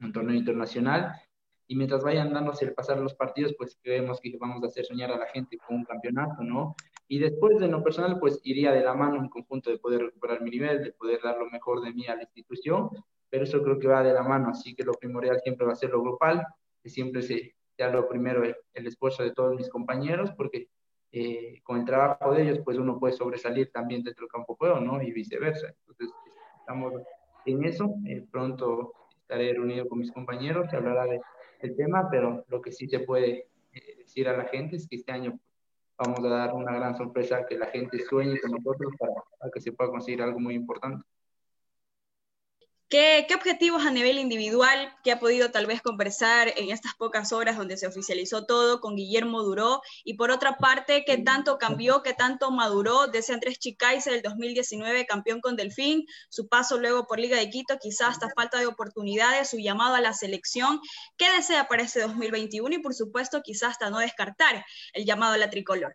un 0.00 0.12
torneo 0.12 0.36
internacional 0.36 1.12
y 1.70 1.76
mientras 1.76 2.02
vayan 2.02 2.32
dándose 2.32 2.64
el 2.64 2.72
pasar 2.72 2.98
los 2.98 3.14
partidos, 3.14 3.54
pues 3.56 3.78
creemos 3.82 4.20
que 4.20 4.34
vamos 4.40 4.64
a 4.64 4.68
hacer 4.68 4.86
soñar 4.86 5.12
a 5.12 5.18
la 5.18 5.26
gente 5.26 5.58
con 5.58 5.76
un 5.76 5.84
campeonato, 5.84 6.42
¿no? 6.42 6.74
Y 7.06 7.18
después 7.18 7.58
de 7.58 7.68
lo 7.68 7.84
personal, 7.84 8.18
pues 8.18 8.40
iría 8.42 8.72
de 8.72 8.82
la 8.82 8.94
mano 8.94 9.16
en 9.16 9.28
conjunto 9.28 9.70
de 9.70 9.78
poder 9.78 10.00
recuperar 10.00 10.40
mi 10.40 10.50
nivel, 10.50 10.82
de 10.82 10.92
poder 10.92 11.20
dar 11.22 11.36
lo 11.38 11.46
mejor 11.50 11.82
de 11.82 11.92
mí 11.92 12.06
a 12.06 12.16
la 12.16 12.22
institución, 12.22 12.88
pero 13.28 13.44
eso 13.44 13.62
creo 13.62 13.78
que 13.78 13.86
va 13.86 14.02
de 14.02 14.14
la 14.14 14.22
mano, 14.22 14.48
así 14.48 14.74
que 14.74 14.82
lo 14.82 14.94
primordial 14.94 15.40
siempre 15.40 15.66
va 15.66 15.74
a 15.74 15.76
ser 15.76 15.90
lo 15.90 16.00
grupal, 16.00 16.42
que 16.82 16.88
siempre 16.88 17.20
se, 17.20 17.54
lo 17.86 18.08
primero 18.08 18.42
el, 18.42 18.56
el, 18.74 18.86
esfuerzo 18.86 19.22
de 19.22 19.32
todos 19.32 19.54
mis 19.54 19.68
compañeros, 19.68 20.32
porque 20.32 20.68
eh, 21.12 21.60
con 21.62 21.78
el 21.78 21.84
trabajo 21.84 22.34
de 22.34 22.42
ellos, 22.42 22.60
pues 22.64 22.76
uno 22.76 22.98
puede 22.98 23.14
sobresalir 23.14 23.70
también 23.70 24.02
dentro 24.02 24.24
del 24.24 24.32
campo 24.32 24.56
juego, 24.56 24.80
¿no? 24.80 25.00
Y 25.00 25.12
viceversa. 25.12 25.68
Entonces, 25.68 26.14
estamos 26.60 26.92
en 27.46 27.64
eso, 27.64 27.94
eh, 28.06 28.26
pronto 28.30 28.92
estaré 29.20 29.52
reunido 29.52 29.88
con 29.88 29.98
mis 29.98 30.12
compañeros, 30.12 30.68
se 30.70 30.76
hablará 30.76 31.04
de 31.04 31.20
el 31.60 31.76
tema, 31.76 32.08
pero 32.10 32.44
lo 32.48 32.60
que 32.60 32.72
sí 32.72 32.88
se 32.88 33.00
puede 33.00 33.48
eh, 33.72 33.96
decir 33.98 34.28
a 34.28 34.36
la 34.36 34.44
gente 34.44 34.76
es 34.76 34.86
que 34.86 34.96
este 34.96 35.12
año 35.12 35.38
vamos 35.96 36.20
a 36.20 36.28
dar 36.28 36.54
una 36.54 36.72
gran 36.74 36.96
sorpresa 36.96 37.44
que 37.46 37.58
la 37.58 37.66
gente 37.66 37.98
sueñe 38.00 38.38
con 38.40 38.52
nosotros 38.52 38.92
para, 38.98 39.12
para 39.38 39.50
que 39.50 39.60
se 39.60 39.72
pueda 39.72 39.90
conseguir 39.90 40.22
algo 40.22 40.38
muy 40.38 40.54
importante. 40.54 41.04
¿Qué, 42.88 43.26
¿Qué, 43.28 43.34
objetivos 43.34 43.84
a 43.84 43.90
nivel 43.90 44.18
individual 44.18 44.94
que 45.04 45.12
ha 45.12 45.20
podido 45.20 45.50
tal 45.50 45.66
vez 45.66 45.82
conversar 45.82 46.48
en 46.56 46.70
estas 46.70 46.94
pocas 46.94 47.34
horas 47.34 47.58
donde 47.58 47.76
se 47.76 47.86
oficializó 47.86 48.46
todo 48.46 48.80
con 48.80 48.96
Guillermo 48.96 49.42
Duró? 49.42 49.82
Y 50.04 50.14
por 50.14 50.30
otra 50.30 50.56
parte, 50.56 51.04
¿qué 51.06 51.18
tanto 51.18 51.58
cambió, 51.58 52.02
qué 52.02 52.14
tanto 52.14 52.50
maduró 52.50 53.06
de 53.06 53.18
ese 53.18 53.34
Andrés 53.34 53.58
Chicaiza 53.58 54.10
del 54.10 54.22
2019, 54.22 55.04
campeón 55.04 55.42
con 55.42 55.54
Delfín, 55.54 56.06
su 56.30 56.48
paso 56.48 56.78
luego 56.78 57.06
por 57.06 57.18
Liga 57.18 57.36
de 57.36 57.50
Quito, 57.50 57.76
quizás 57.78 58.12
hasta 58.12 58.30
falta 58.34 58.58
de 58.58 58.66
oportunidades, 58.66 59.50
su 59.50 59.58
llamado 59.58 59.94
a 59.94 60.00
la 60.00 60.14
selección? 60.14 60.80
¿Qué 61.18 61.30
desea 61.32 61.68
para 61.68 61.82
ese 61.82 62.00
2021? 62.00 62.74
Y 62.74 62.78
por 62.78 62.94
supuesto, 62.94 63.42
quizás 63.42 63.72
hasta 63.72 63.90
no 63.90 63.98
descartar 63.98 64.64
el 64.94 65.04
llamado 65.04 65.34
a 65.34 65.38
la 65.38 65.50
tricolor. 65.50 65.94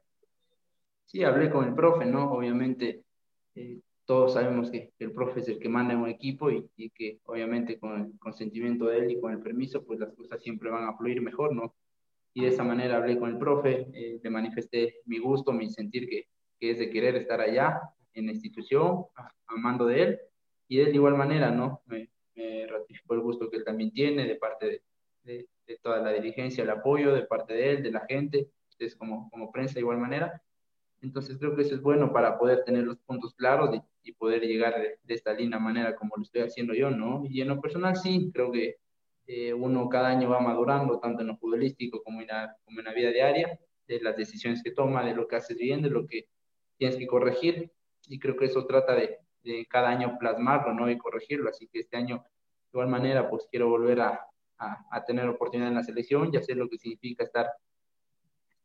Sí, 1.05 1.23
hablé 1.23 1.49
con 1.49 1.65
el 1.65 1.73
profe, 1.73 2.05
¿no? 2.05 2.31
Obviamente. 2.31 3.03
Eh, 3.55 3.79
todos 4.05 4.33
sabemos 4.33 4.69
que, 4.69 4.93
el 4.99 5.11
profe 5.13 5.39
es 5.39 5.47
el 5.47 5.59
que 5.59 5.69
manda 5.69 5.93
en 5.93 6.01
un 6.01 6.09
equipo 6.09 6.51
y, 6.51 6.69
y, 6.75 6.89
que 6.89 7.19
obviamente 7.25 7.79
con 7.79 8.01
el 8.01 8.19
consentimiento 8.19 8.85
de 8.85 8.99
él 8.99 9.11
y 9.11 9.19
con 9.19 9.31
el 9.31 9.39
permiso, 9.39 9.83
pues 9.85 9.99
las 9.99 10.13
cosas 10.13 10.41
siempre 10.41 10.69
van 10.69 10.85
a 10.85 10.97
fluir 10.97 11.21
mejor, 11.21 11.55
¿no? 11.55 11.75
Y 12.33 12.41
de 12.41 12.47
esa 12.49 12.63
manera 12.63 12.97
hablé 12.97 13.17
con 13.17 13.29
el 13.29 13.37
profe, 13.37 13.87
eh, 13.93 14.19
le 14.21 14.29
manifesté 14.29 14.95
mi 15.05 15.19
gusto, 15.19 15.53
mi 15.53 15.69
sentir 15.69 16.09
que, 16.09 16.27
que, 16.59 16.71
es 16.71 16.79
de 16.79 16.89
querer 16.89 17.15
estar 17.15 17.39
allá 17.39 17.81
en 18.13 18.25
la 18.25 18.31
institución, 18.33 19.05
amando 19.47 19.85
de 19.85 20.01
él, 20.01 20.19
y 20.67 20.77
de 20.77 20.91
igual 20.91 21.15
manera, 21.15 21.51
¿no? 21.51 21.81
Me, 21.85 22.09
me, 22.35 22.67
ratificó 22.67 23.13
el 23.13 23.21
gusto 23.21 23.49
que 23.49 23.57
él 23.57 23.63
también 23.63 23.91
tiene 23.91 24.25
de 24.25 24.35
parte 24.35 24.65
de, 24.65 24.81
de, 25.23 25.47
de, 25.67 25.77
toda 25.77 25.99
la 25.99 26.11
dirigencia, 26.11 26.63
el 26.63 26.69
apoyo 26.69 27.13
de 27.13 27.23
parte 27.23 27.53
de 27.53 27.71
él, 27.71 27.83
de 27.83 27.91
la 27.91 28.05
gente, 28.07 28.49
ustedes 28.69 28.95
como, 28.95 29.29
como 29.29 29.51
prensa 29.51 29.75
de 29.75 29.81
igual 29.81 29.99
manera. 29.99 30.41
Entonces 31.01 31.37
creo 31.37 31.55
que 31.55 31.61
eso 31.61 31.75
es 31.75 31.81
bueno 31.81 32.11
para 32.11 32.39
poder 32.39 32.63
tener 32.63 32.83
los 32.85 32.97
puntos 32.99 33.35
claros 33.35 33.75
y, 33.75 33.81
y 34.03 34.11
poder 34.13 34.41
llegar 34.41 34.79
de, 34.79 34.99
de, 35.03 35.13
esta 35.13 35.33
linda 35.33 35.59
manera 35.59 35.95
como 35.95 36.15
lo 36.17 36.23
estoy 36.23 36.41
haciendo 36.41 36.73
yo, 36.73 36.89
¿no? 36.89 37.23
Y 37.29 37.41
en 37.41 37.47
lo 37.47 37.61
personal 37.61 37.95
sí, 37.95 38.31
creo 38.33 38.51
que 38.51 38.77
eh, 39.27 39.53
uno 39.53 39.87
cada 39.89 40.09
año 40.09 40.29
va 40.29 40.39
madurando, 40.39 40.99
tanto 40.99 41.21
en 41.21 41.27
lo 41.27 41.37
futbolístico 41.37 42.03
como 42.03 42.21
en 42.21 42.27
la, 42.27 42.55
como 42.65 42.79
en 42.79 42.85
la 42.85 42.93
vida 42.93 43.11
diaria, 43.11 43.59
de 43.87 44.01
las 44.01 44.17
decisiones 44.17 44.61
que 44.63 44.71
toma, 44.71 45.05
de 45.05 45.13
lo 45.13 45.27
que 45.27 45.37
haces 45.37 45.57
bien, 45.57 45.81
de 45.81 45.89
lo 45.89 46.05
que 46.05 46.27
tienes 46.77 46.97
que 46.97 47.07
corregir, 47.07 47.71
y 48.07 48.19
creo 48.19 48.35
que 48.35 48.45
eso 48.45 48.65
trata 48.65 48.95
de, 48.95 49.19
de 49.43 49.65
cada 49.67 49.89
año 49.89 50.17
plasmarlo, 50.19 50.73
¿no? 50.73 50.89
Y 50.89 50.97
corregirlo, 50.97 51.49
así 51.49 51.67
que 51.67 51.79
este 51.79 51.97
año, 51.97 52.17
de 52.17 52.69
igual 52.73 52.89
manera, 52.89 53.29
pues 53.29 53.47
quiero 53.49 53.69
volver 53.69 54.01
a, 54.01 54.27
a, 54.57 54.85
a 54.91 55.05
tener 55.05 55.27
oportunidad 55.29 55.69
en 55.69 55.75
la 55.75 55.83
selección, 55.83 56.31
ya 56.31 56.41
sé 56.41 56.55
lo 56.55 56.69
que 56.69 56.77
significa 56.77 57.23
estar 57.23 57.49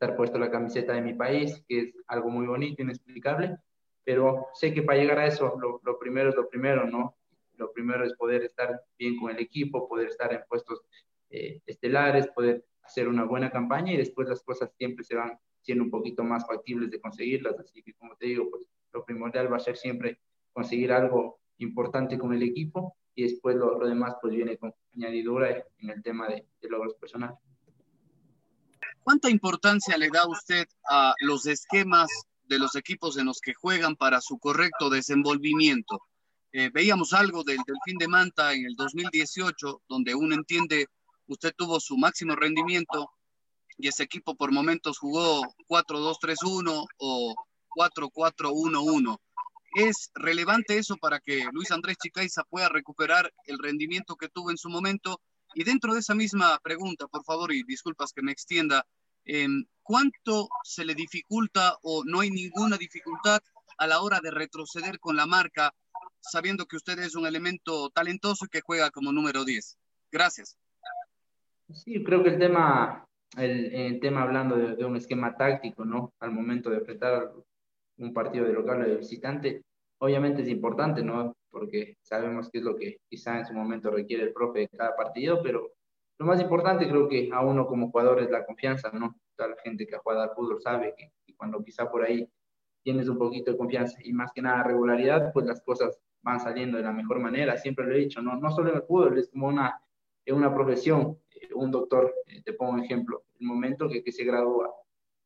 estar 0.00 0.14
puesto 0.14 0.38
la 0.38 0.48
camiseta 0.48 0.92
de 0.92 1.02
mi 1.02 1.12
país, 1.14 1.64
que 1.66 1.80
es 1.80 1.94
algo 2.06 2.30
muy 2.30 2.46
bonito, 2.46 2.82
inexplicable, 2.82 3.58
pero 4.08 4.46
sé 4.54 4.72
que 4.72 4.80
para 4.80 4.98
llegar 4.98 5.18
a 5.18 5.26
eso, 5.26 5.58
lo, 5.60 5.82
lo, 5.84 5.98
primero 5.98 6.30
es 6.30 6.34
lo 6.34 6.48
primero, 6.48 6.86
¿no? 6.86 7.18
Lo 7.58 7.70
primero 7.74 8.06
es 8.06 8.14
poder 8.14 8.42
estar 8.42 8.80
bien 8.98 9.18
con 9.18 9.30
el 9.30 9.38
equipo, 9.38 9.86
poder 9.86 10.08
estar 10.08 10.32
en 10.32 10.40
puestos 10.48 10.80
eh, 11.28 11.60
estelares, 11.66 12.26
poder 12.28 12.64
hacer 12.84 13.06
una 13.06 13.24
buena 13.24 13.50
campaña 13.50 13.92
y 13.92 13.98
después 13.98 14.26
las 14.26 14.42
cosas 14.42 14.70
siempre 14.78 15.04
se 15.04 15.14
van 15.14 15.38
siendo 15.60 15.84
un 15.84 15.90
poquito 15.90 16.24
más 16.24 16.46
factibles 16.46 16.90
de 16.90 17.02
conseguirlas. 17.02 17.60
Así 17.60 17.82
que, 17.82 17.92
como 17.96 18.16
te 18.16 18.28
digo, 18.28 18.48
pues 18.48 18.64
lo 18.94 19.04
primordial 19.04 19.52
va 19.52 19.58
a 19.58 19.60
ser 19.60 19.76
siempre 19.76 20.18
conseguir 20.54 20.90
algo 20.90 21.40
importante 21.58 22.18
con 22.18 22.32
el 22.32 22.42
equipo 22.42 22.96
y 23.14 23.24
después 23.24 23.56
lo, 23.56 23.78
lo 23.78 23.86
demás 23.86 24.14
pues 24.22 24.32
viene 24.32 24.56
con 24.56 24.74
añadidura 24.94 25.50
en 25.50 25.90
el 25.90 26.02
tema 26.02 26.28
de, 26.28 26.46
de 26.62 26.68
logros 26.70 26.94
personales. 26.94 27.36
¿Cuánta 29.02 29.28
importancia 29.28 29.98
le 29.98 30.08
da 30.08 30.26
usted 30.26 30.66
a 30.88 31.12
los 31.20 31.44
esquemas 31.44 32.08
de 32.48 32.58
los 32.58 32.74
equipos 32.74 33.18
en 33.18 33.26
los 33.26 33.40
que 33.40 33.54
juegan 33.54 33.96
para 33.96 34.20
su 34.20 34.38
correcto 34.38 34.90
desenvolvimiento. 34.90 36.00
Eh, 36.52 36.70
veíamos 36.72 37.12
algo 37.12 37.44
del 37.44 37.58
Delfín 37.66 37.98
de 37.98 38.08
Manta 38.08 38.54
en 38.54 38.64
el 38.64 38.74
2018, 38.74 39.82
donde 39.88 40.14
uno 40.14 40.34
entiende, 40.34 40.86
usted 41.26 41.52
tuvo 41.56 41.78
su 41.78 41.96
máximo 41.96 42.34
rendimiento 42.34 43.10
y 43.76 43.88
ese 43.88 44.02
equipo 44.02 44.34
por 44.34 44.50
momentos 44.50 44.98
jugó 44.98 45.42
4-2-3-1 45.68 46.86
o 46.98 47.34
4-4-1-1. 47.76 49.18
¿Es 49.74 50.10
relevante 50.14 50.78
eso 50.78 50.96
para 50.96 51.20
que 51.20 51.46
Luis 51.52 51.70
Andrés 51.70 51.98
Chicaiza 52.02 52.42
pueda 52.44 52.68
recuperar 52.68 53.32
el 53.44 53.58
rendimiento 53.58 54.16
que 54.16 54.28
tuvo 54.28 54.50
en 54.50 54.56
su 54.56 54.70
momento? 54.70 55.20
Y 55.54 55.64
dentro 55.64 55.94
de 55.94 56.00
esa 56.00 56.14
misma 56.14 56.58
pregunta, 56.62 57.06
por 57.06 57.24
favor, 57.24 57.52
y 57.52 57.62
disculpas 57.62 58.12
que 58.12 58.22
me 58.22 58.32
extienda, 58.32 58.86
eh, 59.28 59.46
¿cuánto 59.82 60.48
se 60.64 60.84
le 60.84 60.94
dificulta 60.94 61.76
o 61.82 62.02
no 62.04 62.20
hay 62.20 62.30
ninguna 62.30 62.76
dificultad 62.76 63.40
a 63.76 63.86
la 63.86 64.00
hora 64.00 64.20
de 64.20 64.30
retroceder 64.30 64.98
con 64.98 65.16
la 65.16 65.26
marca, 65.26 65.72
sabiendo 66.20 66.66
que 66.66 66.76
usted 66.76 66.98
es 66.98 67.14
un 67.14 67.26
elemento 67.26 67.90
talentoso 67.90 68.46
y 68.46 68.48
que 68.48 68.62
juega 68.62 68.90
como 68.90 69.12
número 69.12 69.44
10? 69.44 69.78
Gracias. 70.10 70.56
Sí, 71.72 72.02
creo 72.02 72.22
que 72.22 72.30
el 72.30 72.38
tema, 72.38 73.06
el, 73.36 74.00
tema 74.00 74.22
hablando 74.22 74.56
de, 74.56 74.76
de, 74.76 74.84
un 74.86 74.96
esquema 74.96 75.36
táctico, 75.36 75.84
¿no? 75.84 76.14
Al 76.20 76.32
momento 76.32 76.70
de 76.70 76.78
enfrentar 76.78 77.30
un 77.98 78.14
partido 78.14 78.46
de 78.46 78.54
local 78.54 78.80
o 78.80 78.88
de 78.88 78.96
visitante, 78.96 79.62
obviamente 79.98 80.42
es 80.42 80.48
importante, 80.48 81.02
¿no? 81.02 81.36
Porque 81.50 81.98
sabemos 82.00 82.48
qué 82.50 82.58
es 82.58 82.64
lo 82.64 82.76
que 82.76 82.98
quizá 83.10 83.38
en 83.38 83.46
su 83.46 83.52
momento 83.52 83.90
requiere 83.90 84.22
el 84.22 84.32
profe 84.32 84.60
de 84.60 84.68
cada 84.68 84.96
partido, 84.96 85.42
pero 85.42 85.72
lo 86.18 86.26
más 86.26 86.40
importante 86.40 86.88
creo 86.88 87.08
que 87.08 87.30
a 87.32 87.40
uno 87.40 87.66
como 87.66 87.90
jugador 87.90 88.20
es 88.20 88.30
la 88.30 88.44
confianza, 88.44 88.90
¿no? 88.92 89.16
toda 89.36 89.50
la 89.50 89.56
gente 89.62 89.86
que 89.86 89.94
ha 89.94 90.00
jugado 90.00 90.22
al 90.22 90.34
fútbol 90.34 90.60
sabe 90.60 90.94
que, 90.96 91.12
cuando 91.36 91.62
quizá 91.62 91.88
por 91.88 92.02
ahí 92.02 92.28
tienes 92.82 93.08
un 93.08 93.16
poquito 93.16 93.52
de 93.52 93.56
confianza 93.56 93.96
y 94.02 94.12
más 94.12 94.32
que 94.32 94.42
nada 94.42 94.64
regularidad, 94.64 95.32
pues 95.32 95.46
las 95.46 95.62
cosas 95.62 96.00
van 96.22 96.40
saliendo 96.40 96.78
de 96.78 96.82
la 96.82 96.92
mejor 96.92 97.20
manera. 97.20 97.56
Siempre 97.56 97.86
lo 97.86 97.94
he 97.94 97.98
dicho, 97.98 98.20
no, 98.20 98.34
no 98.36 98.50
solo 98.50 98.70
en 98.70 98.76
el 98.76 98.82
fútbol, 98.82 99.18
es 99.18 99.28
como 99.28 99.46
una, 99.46 99.80
una 100.26 100.52
profesión. 100.52 101.16
Eh, 101.30 101.54
un 101.54 101.70
doctor, 101.70 102.12
eh, 102.26 102.42
te 102.42 102.54
pongo 102.54 102.72
un 102.72 102.82
ejemplo, 102.82 103.22
el 103.38 103.46
momento 103.46 103.88
que, 103.88 104.02
que 104.02 104.10
se 104.10 104.24
gradúa, 104.24 104.74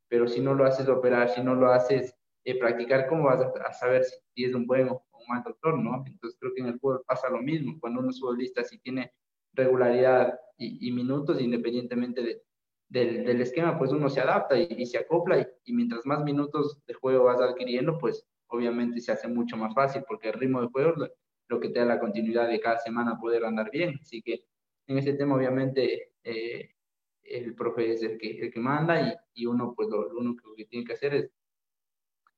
pero 0.07 0.28
si 0.28 0.40
no 0.42 0.55
lo 0.55 0.66
haces 0.66 0.87
operar, 0.88 1.31
si 1.31 1.42
no 1.42 1.55
lo 1.55 1.72
haces 1.72 2.14
eh, 2.44 2.59
practicar, 2.59 3.09
¿cómo 3.09 3.24
vas 3.24 3.40
a, 3.40 3.72
saber 3.72 4.05
si, 4.05 4.44
es 4.44 4.55
un 4.55 4.66
buen 4.66 4.88
o 4.88 5.02
un 5.12 5.26
mal 5.28 5.42
doctor, 5.42 5.78
no? 5.78 6.05
Entonces 6.07 6.38
creo 6.38 6.52
que 6.55 6.61
en 6.61 6.68
el 6.68 6.78
fútbol 6.78 7.02
pasa 7.07 7.31
lo 7.31 7.40
mismo. 7.40 7.78
Cuando 7.81 8.00
uno 8.00 8.11
es 8.11 8.20
futbolista, 8.20 8.62
si 8.64 8.78
tiene 8.81 9.12
regularidad 9.53 10.38
y, 10.57 10.93
minutos, 10.93 11.41
independientemente 11.41 12.23
de, 12.23 12.43
del, 12.88 13.25
del, 13.25 13.41
esquema, 13.41 13.79
pues 13.79 13.91
uno 13.91 14.09
se 14.09 14.21
adapta 14.21 14.59
y, 14.59 14.87
se 14.87 14.99
acopla 14.99 15.49
y, 15.65 15.73
mientras 15.73 16.07
más 16.07 16.23
minutos 16.23 16.79
de 16.87 16.95
juego 16.95 17.25
vas 17.25 17.41
adquiriendo, 17.41 17.99
pues 17.99 18.27
obviamente 18.47 19.01
se 19.01 19.12
hace 19.12 19.29
mucho 19.29 19.57
más 19.57 19.75
fácil 19.75 20.05
porque 20.07 20.29
el 20.29 20.35
ritmo 20.35 20.61
de 20.61 20.69
juego 20.69 20.93
lo, 20.93 21.09
lo 21.49 21.61
que 21.61 21.71
te 21.71 21.81
da 21.81 21.87
la 21.87 22.01
continuidad 22.01 22.49
de 22.49 22.61
cada 22.61 22.79
semana 22.79 23.19
poder 23.19 23.45
andar 23.45 23.71
bien. 23.71 23.99
Así 24.01 24.23
que 24.23 24.45
en 24.87 24.99
ese 24.99 25.15
tema 25.15 25.35
obviamente 25.35 26.12
eh, 26.23 26.71
el 27.23 27.55
profe 27.55 27.93
es 27.93 28.03
el 28.03 28.19
que, 28.19 28.38
el 28.38 28.53
que 28.53 28.61
manda 28.61 29.01
y, 29.01 29.43
y 29.43 29.47
uno 29.47 29.75
pues 29.75 29.88
lo, 29.88 30.12
lo, 30.12 30.21
único 30.21 30.55
que 30.55 30.67
tiene 30.67 30.85
que 30.85 30.93
hacer 30.93 31.15
es, 31.15 31.31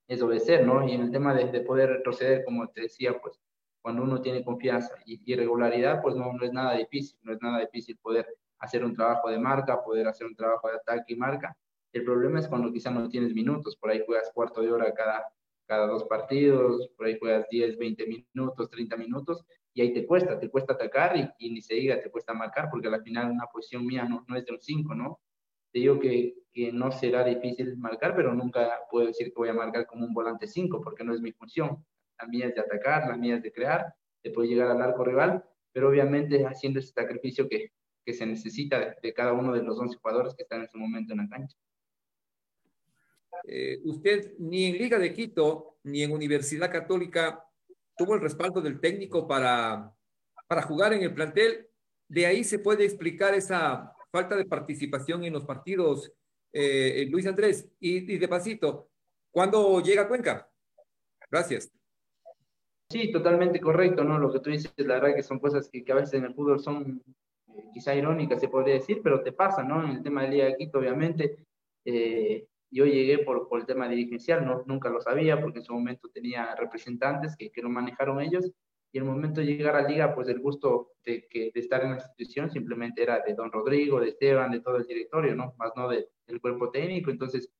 es 0.07 0.21
obedecer, 0.21 0.65
¿no? 0.65 0.87
Y 0.87 0.93
en 0.93 1.01
el 1.01 1.11
tema 1.11 1.33
de, 1.33 1.51
de, 1.51 1.61
poder 1.61 1.89
retroceder, 1.89 2.43
como 2.45 2.69
te 2.69 2.81
decía, 2.81 3.19
pues 3.19 3.39
cuando 3.85 4.01
uno 4.01 4.19
tiene 4.19 4.43
confianza 4.43 4.95
y, 5.05 5.35
regularidad, 5.35 6.01
pues 6.01 6.15
no, 6.15 6.33
no 6.33 6.43
es 6.43 6.51
nada 6.51 6.73
difícil, 6.73 7.19
no 7.21 7.33
es 7.33 7.39
nada 7.39 7.59
difícil 7.59 7.95
poder 7.97 8.25
hacer 8.57 8.83
un 8.83 8.95
trabajo 8.95 9.29
de 9.29 9.37
marca, 9.37 9.83
poder 9.83 10.07
hacer 10.07 10.25
un 10.25 10.35
trabajo 10.35 10.67
de 10.69 10.77
ataque 10.77 11.13
y 11.13 11.15
marca. 11.15 11.55
El 11.93 12.03
problema 12.03 12.39
es 12.39 12.47
cuando 12.47 12.73
quizá 12.73 12.89
no 12.89 13.07
tienes 13.09 13.35
minutos, 13.35 13.77
por 13.77 13.91
ahí 13.91 14.01
juegas 14.03 14.31
cuarto 14.33 14.61
de 14.61 14.71
hora 14.71 14.91
cada, 14.91 15.31
cada 15.67 15.85
dos 15.85 16.03
partidos, 16.05 16.89
por 16.97 17.05
ahí 17.05 17.19
juegas 17.19 17.47
10, 17.47 17.77
20 17.77 18.07
minutos, 18.07 18.71
30 18.71 18.97
minutos, 18.97 19.45
y 19.75 19.81
ahí 19.81 19.93
te 19.93 20.07
cuesta, 20.07 20.39
te 20.39 20.49
cuesta 20.49 20.73
atacar 20.73 21.15
y, 21.15 21.29
y 21.37 21.51
ni 21.51 21.61
se 21.61 21.75
diga, 21.75 22.01
te 22.01 22.09
cuesta 22.09 22.33
marcar, 22.33 22.71
porque 22.71 22.87
al 22.87 23.03
final 23.03 23.29
una 23.29 23.45
posición 23.45 23.85
mía 23.85 24.05
no, 24.05 24.25
no 24.27 24.35
es 24.35 24.47
de 24.47 24.53
un 24.53 24.61
5, 24.61 24.95
¿no? 24.95 25.19
Te 25.71 25.77
digo 25.77 25.99
que, 25.99 26.33
que, 26.51 26.71
no 26.71 26.91
será 26.91 27.23
difícil 27.23 27.77
marcar, 27.77 28.15
pero 28.15 28.33
nunca 28.33 28.79
puedo 28.89 29.05
decir 29.05 29.27
que 29.27 29.35
voy 29.35 29.49
a 29.49 29.53
marcar 29.53 29.85
como 29.85 30.07
un 30.07 30.13
volante 30.15 30.47
5, 30.47 30.81
porque 30.81 31.03
no 31.03 31.13
es 31.13 31.21
mi 31.21 31.33
función. 31.33 31.85
La 32.19 32.27
mía 32.27 32.47
es 32.47 32.55
de 32.55 32.61
atacar, 32.61 33.07
la 33.07 33.17
mía 33.17 33.35
es 33.35 33.43
de 33.43 33.51
crear, 33.51 33.93
de 34.23 34.31
poder 34.31 34.49
llegar 34.49 34.71
al 34.71 34.81
arco 34.81 35.03
rival, 35.03 35.43
pero 35.71 35.89
obviamente 35.89 36.45
haciendo 36.45 36.79
ese 36.79 36.93
sacrificio 36.93 37.47
que, 37.49 37.71
que 38.05 38.13
se 38.13 38.25
necesita 38.25 38.79
de, 38.79 38.95
de, 39.01 39.13
cada 39.13 39.33
uno 39.33 39.53
de 39.53 39.63
los 39.63 39.77
11 39.77 39.97
jugadores 39.97 40.33
que 40.35 40.43
están 40.43 40.61
en 40.61 40.69
su 40.69 40.77
momento 40.77 41.13
en 41.13 41.19
la 41.19 41.29
cancha. 41.29 41.57
Eh, 43.47 43.79
usted 43.83 44.33
ni 44.39 44.65
en 44.65 44.77
Liga 44.77 44.97
de 44.97 45.13
Quito 45.13 45.77
ni 45.83 46.01
en 46.03 46.11
Universidad 46.11 46.71
Católica 46.71 47.43
tuvo 47.95 48.15
el 48.15 48.21
respaldo 48.21 48.61
del 48.61 48.79
técnico 48.79 49.27
para, 49.27 49.93
para 50.47 50.61
jugar 50.63 50.93
en 50.93 51.03
el 51.03 51.13
plantel. 51.13 51.67
De 52.07 52.25
ahí 52.25 52.43
se 52.43 52.59
puede 52.59 52.85
explicar 52.85 53.33
esa 53.33 53.93
falta 54.11 54.35
de 54.35 54.45
participación 54.45 55.23
en 55.23 55.33
los 55.33 55.45
partidos, 55.45 56.11
eh, 56.53 57.05
Luis 57.09 57.27
Andrés. 57.27 57.67
Y, 57.79 58.13
y 58.13 58.17
de 58.17 58.27
pasito, 58.27 58.89
¿cuándo 59.31 59.81
llega 59.81 60.07
Cuenca? 60.07 60.49
Gracias. 61.29 61.71
Sí, 62.95 63.11
totalmente 63.11 63.59
correcto, 63.59 64.05
¿no? 64.05 64.17
Lo 64.17 64.31
que 64.31 64.39
tú 64.39 64.49
dices, 64.49 64.71
la 64.77 64.93
verdad 64.93 65.17
que 65.17 65.21
son 65.21 65.37
cosas 65.39 65.67
que, 65.67 65.83
que 65.83 65.91
a 65.91 65.95
veces 65.95 66.13
en 66.13 66.23
el 66.23 66.33
fútbol 66.33 66.61
son 66.61 67.03
eh, 67.53 67.65
quizá 67.73 67.93
irónicas, 67.93 68.39
se 68.39 68.47
podría 68.47 68.75
decir, 68.75 69.01
pero 69.03 69.21
te 69.21 69.33
pasa, 69.33 69.63
¿no? 69.63 69.83
En 69.83 69.97
el 69.97 70.01
tema 70.01 70.21
de 70.23 70.29
Liga 70.29 70.45
de 70.45 70.55
Quito, 70.55 70.79
obviamente, 70.79 71.45
eh, 71.83 72.47
yo 72.71 72.85
llegué 72.85 73.17
por, 73.17 73.49
por, 73.49 73.59
el 73.59 73.65
tema 73.65 73.89
dirigencial, 73.89 74.45
no, 74.45 74.63
nunca 74.65 74.89
lo 74.89 75.01
sabía, 75.01 75.41
porque 75.41 75.59
en 75.59 75.65
su 75.65 75.73
momento 75.73 76.07
tenía 76.07 76.55
representantes 76.55 77.35
que, 77.35 77.51
que 77.51 77.61
lo 77.61 77.67
manejaron 77.67 78.21
ellos, 78.21 78.49
y 78.93 78.97
el 78.97 79.03
momento 79.03 79.41
de 79.41 79.47
llegar 79.47 79.75
a 79.75 79.85
Liga, 79.85 80.15
pues 80.15 80.29
el 80.29 80.39
gusto 80.39 80.93
de, 81.03 81.27
que, 81.27 81.51
de 81.53 81.59
estar 81.59 81.83
en 81.83 81.89
la 81.89 81.95
institución 81.97 82.49
simplemente 82.49 83.03
era 83.03 83.19
de 83.19 83.33
don 83.33 83.51
Rodrigo, 83.51 83.99
de 83.99 84.07
Esteban, 84.07 84.51
de 84.51 84.61
todo 84.61 84.77
el 84.77 84.87
directorio, 84.87 85.35
¿no? 85.35 85.53
Más 85.57 85.73
no 85.75 85.89
de, 85.89 86.07
del 86.27 86.39
cuerpo 86.39 86.71
técnico, 86.71 87.11
entonces, 87.11 87.51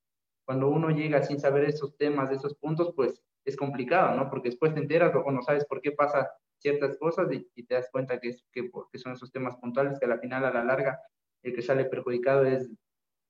cuando 0.46 0.68
uno 0.68 0.88
llega 0.88 1.22
sin 1.22 1.38
saber 1.38 1.64
esos 1.64 1.94
temas, 1.98 2.30
esos 2.30 2.54
puntos, 2.54 2.94
pues 2.96 3.22
es 3.46 3.56
complicado, 3.56 4.14
¿no? 4.16 4.28
Porque 4.28 4.50
después 4.50 4.74
te 4.74 4.80
enteras 4.80 5.14
o 5.14 5.30
no 5.30 5.40
sabes 5.40 5.64
por 5.64 5.80
qué 5.80 5.92
pasa 5.92 6.28
ciertas 6.58 6.98
cosas 6.98 7.32
y, 7.32 7.48
y 7.54 7.62
te 7.64 7.74
das 7.74 7.88
cuenta 7.92 8.18
que, 8.18 8.30
es, 8.30 8.44
que, 8.52 8.68
que, 8.92 8.98
son 8.98 9.12
esos 9.12 9.30
temas 9.30 9.56
puntuales 9.56 9.98
que 9.98 10.06
a 10.06 10.08
la 10.08 10.18
final, 10.18 10.44
a 10.44 10.52
la 10.52 10.64
larga, 10.64 11.00
el 11.42 11.54
que 11.54 11.62
sale 11.62 11.84
perjudicado 11.84 12.44
es, 12.44 12.68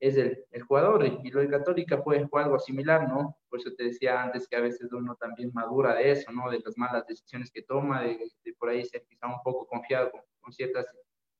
es 0.00 0.16
el, 0.16 0.44
el 0.50 0.62
jugador. 0.62 1.04
Y, 1.04 1.30
lo 1.30 1.40
de 1.40 1.50
Católica 1.50 1.98
fue, 2.02 2.26
fue, 2.28 2.42
algo 2.42 2.58
similar, 2.58 3.06
¿no? 3.06 3.36
Por 3.50 3.60
eso 3.60 3.70
te 3.76 3.84
decía 3.84 4.22
antes 4.22 4.48
que 4.48 4.56
a 4.56 4.60
veces 4.60 4.90
uno 4.92 5.16
también 5.16 5.50
madura 5.52 5.94
de 5.94 6.12
eso, 6.12 6.32
¿no? 6.32 6.50
De 6.50 6.60
las 6.64 6.78
malas 6.78 7.06
decisiones 7.06 7.50
que 7.50 7.62
toma, 7.62 8.02
de, 8.02 8.18
de 8.42 8.54
por 8.54 8.70
ahí 8.70 8.84
ser 8.86 9.04
quizá 9.06 9.26
un 9.26 9.42
poco 9.44 9.66
confiado 9.66 10.10
con, 10.10 10.22
con 10.40 10.52
ciertas 10.52 10.86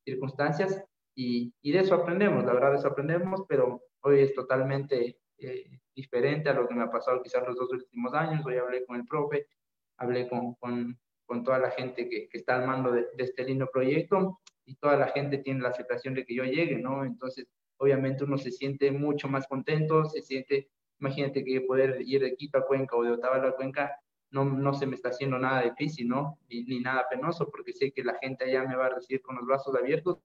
circunstancias. 0.05 0.85
Y, 1.15 1.55
y, 1.63 1.73
de 1.73 1.81
eso 1.81 1.95
aprendemos, 1.95 2.45
la 2.45 2.53
verdad, 2.53 2.73
de 2.73 2.77
eso 2.77 2.89
aprendemos, 2.89 3.45
pero 3.49 3.83
hoy 4.03 4.21
es 4.21 4.35
totalmente 4.35 5.19
eh, 5.39 5.81
diferente 5.97 6.51
a 6.51 6.53
lo 6.53 6.69
que 6.69 6.75
me 6.75 6.85
ha 6.85 6.91
pasado 6.91 7.23
quizás 7.23 7.45
los 7.47 7.57
dos 7.57 7.73
últimos 7.73 8.13
años. 8.15 8.45
Hoy 8.45 8.57
hablé 8.57 8.85
con 8.85 8.97
el 8.97 9.07
profe, 9.07 9.49
hablé 9.97 10.29
con, 10.29 10.55
con, 10.57 10.97
con 11.25 11.43
toda 11.43 11.59
la 11.59 11.71
gente 11.71 12.09
que, 12.09 12.29
que, 12.29 12.39
está 12.39 12.57
al 12.57 12.67
mando 12.67 12.93
de, 12.93 13.07
de, 13.17 13.25
este 13.25 13.45
lindo 13.45 13.69
proyecto 13.73 14.39
y 14.67 14.77
toda 14.77 14.97
la 14.97 15.09
gente 15.09 15.39
tiene 15.39 15.63
la 15.63 15.71
aceptación 15.71 16.15
de 16.15 16.25
que 16.25 16.35
yo 16.35 16.45
llegue, 16.45 16.77
¿no? 16.77 17.05
Entonces, 17.05 17.49
obviamente 17.79 18.25
uno 18.25 18.37
se 18.37 18.51
siente 18.51 18.93
mucho 18.93 19.27
más 19.27 19.47
contento, 19.47 20.05
se 20.05 20.21
siente, 20.21 20.69
imagínate 21.01 21.43
que 21.43 21.63
poder 21.63 22.03
ir 22.03 22.21
de 22.21 22.37
Quito 22.37 22.59
a 22.59 22.67
Cuenca 22.67 22.97
o 22.97 23.03
de 23.03 23.13
Otavalo 23.13 23.49
a 23.49 23.57
Cuenca 23.57 23.99
no, 24.31 24.45
no 24.45 24.75
se 24.75 24.87
me 24.87 24.97
está 24.97 25.09
haciendo 25.09 25.39
nada 25.39 25.63
difícil, 25.63 26.09
¿no? 26.09 26.39
Ni, 26.49 26.65
ni 26.65 26.81
nada 26.81 27.07
penoso, 27.09 27.49
porque 27.51 27.73
sé 27.73 27.93
que 27.93 28.05
la 28.05 28.19
gente 28.21 28.45
allá 28.45 28.65
me 28.65 28.77
va 28.77 28.87
a 28.87 28.95
recibir 28.95 29.23
con 29.23 29.37
los 29.37 29.47
brazos 29.47 29.75
abiertos 29.75 30.19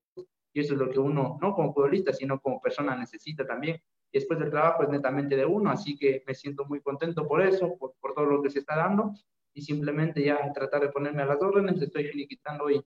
y 0.53 0.59
eso 0.59 0.73
es 0.73 0.79
lo 0.79 0.89
que 0.89 0.99
uno, 0.99 1.37
no 1.41 1.53
como 1.53 1.73
futbolista, 1.73 2.11
sino 2.11 2.41
como 2.41 2.59
persona 2.59 2.95
necesita 2.95 3.47
también 3.47 3.81
y 4.11 4.19
después 4.19 4.39
del 4.39 4.49
trabajo 4.49 4.83
es 4.83 4.89
netamente 4.89 5.35
de 5.35 5.45
uno, 5.45 5.71
así 5.71 5.97
que 5.97 6.23
me 6.27 6.35
siento 6.35 6.65
muy 6.65 6.81
contento 6.81 7.27
por 7.27 7.41
eso, 7.41 7.77
por, 7.77 7.93
por, 7.99 8.13
todo 8.13 8.25
lo 8.25 8.41
que 8.41 8.49
se 8.49 8.59
está 8.59 8.75
dando 8.75 9.13
y 9.53 9.61
simplemente 9.61 10.23
ya 10.23 10.51
tratar 10.53 10.81
de 10.81 10.89
ponerme 10.89 11.21
a 11.21 11.25
las 11.25 11.41
órdenes, 11.41 11.81
estoy 11.81 12.05
finiquitando 12.05 12.65
hoy 12.65 12.81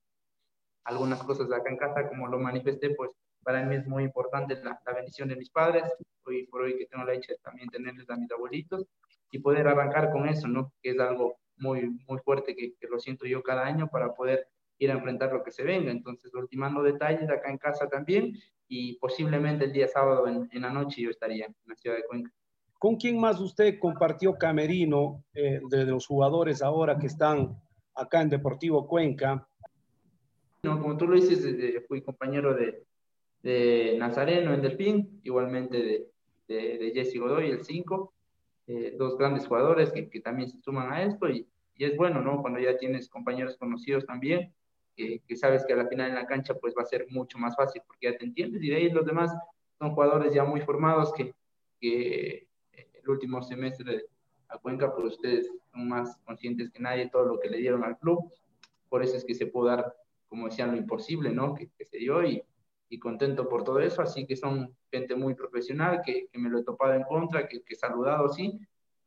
algunas 0.84 1.22
cosas 1.24 1.50
de 1.50 1.56
acá 1.56 1.70
en 1.70 1.78
casa, 1.78 2.08
como 2.08 2.28
lo 2.28 2.38
manifesté, 2.38 2.92
pues 2.92 3.12
para 3.44 3.64
mí 3.64 3.76
es 3.76 3.88
muy 3.88 4.04
importante 4.04 4.56
la, 4.64 4.80
la 4.86 4.94
bendición 4.94 5.30
de 5.30 5.36
mis 5.36 5.50
padres, 5.50 5.84
hoy 6.26 6.48
por 6.48 6.62
hoy 6.62 6.78
que 6.78 6.86
tengo 6.86 7.04
la 7.04 7.14
dicha 7.14 7.34
de 7.34 7.40
también 7.40 7.70
tenerles 7.70 8.10
a 8.10 8.16
mis 8.16 8.32
abuelitos 8.32 8.86
y 9.32 9.40
poder 9.40 9.68
arrancar 9.68 10.12
con 10.12 10.28
eso, 10.28 10.48
¿no? 10.48 10.74
Que 10.82 10.92
es 10.92 11.00
algo 11.00 11.38
muy, 11.58 11.90
muy 12.08 12.20
fuerte 12.20 12.56
que, 12.56 12.76
que 12.80 12.88
lo 12.88 13.00
siento 13.00 13.26
yo 13.26 13.44
cada 13.44 13.66
año 13.66 13.88
para 13.88 14.14
poder 14.14 14.48
ir 14.78 14.92
a 14.92 14.96
enfrentar 14.96 15.32
lo 15.32 15.44
que 15.44 15.52
se 15.52 15.64
venga. 15.64 15.92
Entonces, 15.92 16.34
ultimando 16.34 16.84
detalles 16.84 17.30
acá 17.30 17.50
en 17.50 17.58
casa 17.58 17.88
también 17.88 18.34
y 18.68 18.98
posiblemente 18.98 19.66
el 19.66 19.74
día 19.74 19.88
sábado 19.88 20.28
en, 20.28 20.50
en 20.52 20.62
la 20.62 20.72
noche 20.72 21.02
yo 21.02 21.10
estaría 21.10 21.46
en 21.46 21.56
la 21.66 21.76
ciudad 21.76 21.98
de 21.98 22.04
Cuenca. 22.06 22.32
¿Con 22.78 22.98
quién 22.98 23.20
más 23.20 23.40
usted 23.40 23.80
compartió 23.80 24.36
camerino 24.36 25.24
eh, 25.34 25.60
de 25.70 25.86
los 25.86 26.06
jugadores 26.06 26.62
ahora 26.62 26.98
que 26.98 27.08
están 27.08 27.60
acá 27.96 28.22
en 28.22 28.30
Deportivo 28.30 28.88
Cuenca? 28.88 29.48
No, 30.64 30.82
como 30.82 30.98
tú 30.98 31.08
lo 31.08 31.16
dices, 31.16 31.44
eh, 31.46 31.84
fui 31.88 32.02
compañero 32.02 32.54
de, 32.54 32.84
de, 33.42 33.96
Nazareno 33.98 34.54
en 34.54 34.62
Delfín, 34.62 35.22
igualmente 35.24 35.78
de, 35.78 36.08
de, 36.48 36.78
de 36.78 36.92
Jesse 36.92 37.20
Godoy, 37.20 37.50
el 37.50 37.64
5, 37.64 38.14
eh, 38.68 38.96
dos 38.98 39.18
grandes 39.18 39.48
jugadores 39.48 39.92
que, 39.92 40.10
que, 40.10 40.22
también 40.22 40.50
se 40.50 40.60
suman 40.62 40.92
a 40.92 41.04
esto 41.04 41.30
y, 41.30 41.48
y 41.76 41.86
es 41.86 41.96
bueno, 41.96 42.22
¿no? 42.22 42.42
Cuando 42.42 42.60
ya 42.60 42.78
tienes 42.78 43.10
compañeros 43.10 43.58
conocidos 43.58 44.06
también, 44.06 44.54
que, 44.96 45.22
que, 45.28 45.36
sabes 45.36 45.66
que 45.66 45.74
a 45.74 45.78
la 45.78 45.88
final 45.88 46.10
en 46.10 46.16
la 46.16 46.26
cancha 46.26 46.54
pues 46.56 46.74
va 46.78 46.84
a 46.84 46.86
ser 46.86 47.08
mucho 47.10 47.38
más 47.38 47.56
fácil 47.56 47.82
porque 47.86 48.12
ya 48.12 48.18
te 48.18 48.26
entiendes 48.26 48.64
y 48.64 48.70
de 48.70 48.76
ahí 48.76 48.90
los 48.90 49.06
demás 49.06 49.32
son 49.78 49.94
jugadores 49.94 50.34
ya 50.34 50.44
muy 50.44 50.62
formados 50.62 51.14
que, 51.14 51.34
que 51.80 52.48
el 53.06 53.10
último 53.10 53.42
semestre 53.42 54.06
a 54.48 54.58
Cuenca 54.58 54.94
pues 54.94 55.14
ustedes 55.14 55.50
son 55.72 55.88
más 55.88 56.18
conscientes 56.26 56.72
que 56.72 56.80
nadie 56.80 57.10
todo 57.10 57.26
lo 57.26 57.40
que 57.40 57.50
le 57.50 57.58
dieron 57.58 57.84
al 57.84 57.98
club, 57.98 58.32
por 58.90 59.04
eso 59.04 59.18
es 59.18 59.26
que 59.26 59.36
se 59.36 59.48
pudo 59.48 59.68
dar, 59.68 59.96
como 60.28 60.48
decían, 60.48 60.72
lo 60.72 60.78
imposible, 60.78 61.30
¿no? 61.32 61.54
Que, 61.54 61.70
que 61.78 61.86
se 61.86 61.98
dio 61.98 62.24
y, 62.24 62.44
y, 62.90 63.00
contento 63.00 63.50
por 63.50 63.64
todo 63.64 63.80
eso, 63.80 64.02
así 64.02 64.26
que 64.26 64.36
son 64.36 64.76
gente 64.92 65.16
muy 65.16 65.34
profesional, 65.34 66.02
que, 66.06 66.28
que 66.32 66.40
me 66.40 66.50
lo 66.50 66.60
he 66.60 66.64
topado 66.64 66.94
en 66.94 67.04
contra, 67.04 67.48
que 67.48 67.62
he 67.68 67.76
saludado, 67.76 68.30
sí, 68.30 68.60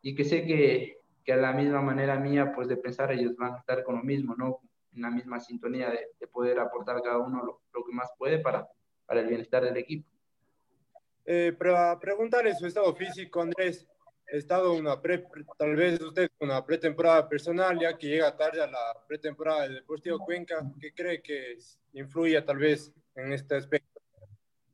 y 0.03 0.15
que 0.15 0.25
sé 0.25 0.45
que, 0.45 0.99
que 1.25 1.33
a 1.33 1.37
la 1.37 1.53
misma 1.53 1.81
manera 1.81 2.19
mía, 2.19 2.53
pues 2.55 2.69
de 2.69 2.77
pensar, 2.77 3.13
ellos 3.13 3.37
van 3.37 3.55
a 3.55 3.59
estar 3.59 3.83
con 3.85 3.97
lo 3.97 4.03
mismo, 4.03 4.35
¿no? 4.37 4.61
En 4.99 5.03
la 5.03 5.11
misma 5.11 5.41
sintonía 5.41 5.91
de, 5.91 6.09
de 6.19 6.27
poder 6.27 6.59
aportar 6.59 7.01
cada 7.03 7.19
uno 7.19 7.43
lo, 7.45 7.63
lo, 7.73 7.85
que 7.85 7.93
más 7.93 8.11
puede 8.19 8.41
para, 8.41 8.69
para 9.07 9.21
el 9.21 9.29
bienestar 9.29 9.65
del 9.65 9.77
equipo. 9.77 10.07
Eh, 11.25 11.55
para 11.59 11.99
preguntarle 11.99 12.55
su 12.55 12.67
estado 12.67 12.95
físico, 12.95 13.41
Andrés, 13.41 13.87
ha 14.33 14.37
estado 14.37 14.75
una 14.75 15.01
pre, 15.01 15.27
tal 15.57 15.77
vez 15.77 16.01
usted 16.01 16.31
una 16.41 16.65
pretemporada 16.65 17.29
personal, 17.29 17.79
ya 17.79 17.97
que 17.97 18.09
llega 18.09 18.37
tarde 18.37 18.63
a 18.63 18.67
la 18.67 18.97
pretemporada 19.07 19.63
del 19.63 19.77
Deportivo 19.77 20.19
Cuenca, 20.19 20.57
¿qué 20.81 20.93
cree 20.93 21.23
que 21.23 21.57
influye 21.93 22.41
tal 22.43 22.59
vez 22.59 22.93
en 23.15 23.33
este 23.33 23.57
aspecto? 23.57 24.01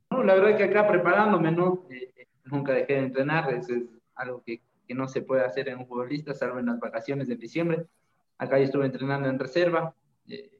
No, 0.09 0.23
la 0.23 0.35
verdad 0.35 0.57
que 0.57 0.63
acá 0.63 0.87
preparándome, 0.87 1.51
¿no? 1.51 1.85
Eh, 1.89 2.27
nunca 2.45 2.73
dejé 2.73 2.93
de 2.93 2.99
entrenar, 2.99 3.53
eso 3.53 3.73
es 3.73 3.83
algo 4.15 4.43
que, 4.43 4.61
que, 4.87 4.93
no 4.93 5.07
se 5.07 5.21
puede 5.21 5.43
hacer 5.43 5.69
en 5.69 5.79
un 5.79 5.87
futbolista, 5.87 6.33
salvo 6.33 6.59
en 6.59 6.67
las 6.67 6.79
vacaciones 6.79 7.27
de 7.27 7.35
diciembre. 7.35 7.85
Acá 8.37 8.57
yo 8.57 8.65
estuve 8.65 8.85
entrenando 8.85 9.29
en 9.29 9.39
reserva, 9.39 9.95
eh, 10.29 10.51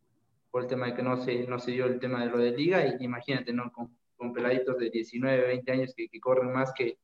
por 0.51 0.63
el 0.63 0.67
tema 0.67 0.87
de 0.87 0.95
que 0.95 1.03
no 1.03 1.17
se, 1.17 1.45
no 1.47 1.59
se 1.59 1.71
dio 1.71 1.85
el 1.85 1.99
tema 1.99 2.23
de 2.23 2.29
lo 2.29 2.37
de 2.37 2.51
liga, 2.51 2.85
y 2.85 3.03
imagínate, 3.03 3.51
¿no? 3.53 3.71
Con, 3.71 3.95
con 4.15 4.33
peladitos 4.33 4.77
de 4.77 4.89
19, 4.89 5.47
20 5.47 5.71
años 5.71 5.93
que, 5.95 6.07
corren 6.19 6.51
más 6.51 6.73
que, 6.73 6.97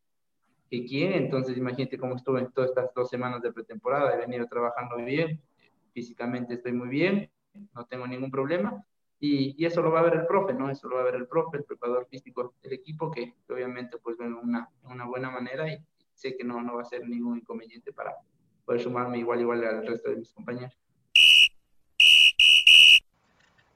que 0.70 0.86
quién, 0.86 1.14
entonces 1.14 1.58
imagínate 1.58 1.98
cómo 1.98 2.16
estuve 2.16 2.40
en 2.40 2.52
todas 2.52 2.70
estas 2.70 2.94
dos 2.94 3.10
semanas 3.10 3.42
de 3.42 3.52
pretemporada, 3.52 4.14
he 4.14 4.18
venido 4.18 4.48
trabajando 4.48 4.96
bien, 4.98 5.42
físicamente 5.94 6.54
estoy 6.54 6.74
muy 6.74 6.88
bien, 6.88 7.30
no 7.76 7.86
tengo 7.86 8.08
ningún 8.08 8.32
problema, 8.32 8.84
y, 9.20 9.62
y, 9.62 9.66
eso 9.66 9.82
lo 9.82 9.92
va 9.92 10.00
a 10.00 10.04
ver 10.04 10.16
el 10.16 10.26
profe, 10.26 10.54
¿no? 10.54 10.70
Eso 10.72 10.88
lo 10.88 10.96
va 10.96 11.02
a 11.02 11.06
ver 11.06 11.16
el 11.16 11.28
profe, 11.28 11.58
el 11.58 11.64
preparador 11.64 12.08
físico 12.08 12.56
del 12.64 12.74
equipo, 12.74 13.12
que, 13.12 13.36
obviamente 13.50 13.98
pues 14.00 14.18
ven 14.18 14.34
una, 14.34 14.68
una 14.84 15.06
buena 15.06 15.30
manera 15.30 15.72
y, 15.72 15.78
sé 16.14 16.38
que 16.38 16.44
no, 16.44 16.62
no 16.62 16.76
va 16.76 16.82
a 16.84 16.86
ser 16.86 17.08
ningún 17.08 17.38
inconveniente 17.38 17.92
para 17.92 18.16
poder 18.64 18.82
sumarme 18.82 19.18
igual 19.18 19.42
igual 19.42 19.64
al 19.64 19.86
resto 19.86 20.10
de 20.10 20.18
mis 20.18 20.32
compañeros. 20.32 20.78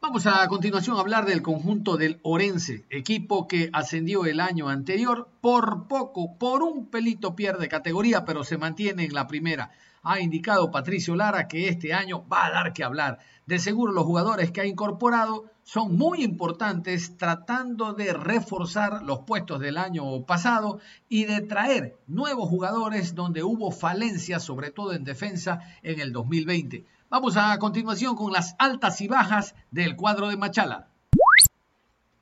Vamos 0.08 0.28
a, 0.28 0.48
continuación 0.48 0.98
a 0.98 1.00
hablar 1.00 1.26
del 1.26 1.42
conjunto 1.42 1.98
del 1.98 2.20
Orense, 2.22 2.86
equipo 2.92 3.48
que 3.48 3.72
ascendió 3.74 4.28
el 4.28 4.40
año 4.40 4.70
anterior, 4.70 5.30
por 5.42 5.88
poco, 5.88 6.38
por 6.38 6.62
un 6.62 6.92
pelito 6.92 7.36
pierde 7.36 7.68
categoría, 7.68 8.24
pero 8.24 8.44
se 8.44 8.60
mantiene 8.60 9.06
en 9.06 9.16
la 9.16 9.26
primera. 9.26 9.72
Ha 10.04 10.20
indicado 10.20 10.70
Patricio 10.70 11.16
Lara 11.16 11.48
que 11.48 11.70
este 11.70 11.96
año 11.96 12.24
va 12.32 12.46
a 12.46 12.52
dar 12.52 12.72
que 12.72 12.84
hablar. 12.84 13.18
De 13.48 13.58
seguro 13.58 13.94
los 13.94 14.06
jugadores 14.06 14.52
que 14.52 14.62
ha 14.62 14.68
incorporado 14.68 15.46
son 15.66 15.98
muy 15.98 16.24
importantes 16.24 17.18
tratando 17.18 17.94
de 17.94 18.14
reforzar 18.14 19.02
los 19.02 19.22
puestos 19.22 19.60
del 19.60 19.80
año 19.80 20.24
pasado 20.24 20.80
y 21.10 21.26
de 21.26 21.42
traer 21.42 21.98
nuevos 22.06 22.48
jugadores 22.50 23.16
donde 23.16 23.44
hubo 23.44 23.72
falencias, 23.72 24.44
sobre 24.44 24.70
todo 24.70 24.94
en 24.94 25.04
defensa, 25.04 25.62
en 25.82 26.00
el 26.00 26.14
2020. 26.14 26.86
Vamos 27.10 27.36
a 27.36 27.58
continuación 27.58 28.16
con 28.16 28.32
las 28.32 28.56
altas 28.60 29.02
y 29.02 29.08
bajas 29.08 29.56
del 29.72 29.96
cuadro 29.96 30.30
de 30.30 30.38
Machala. 30.38 30.88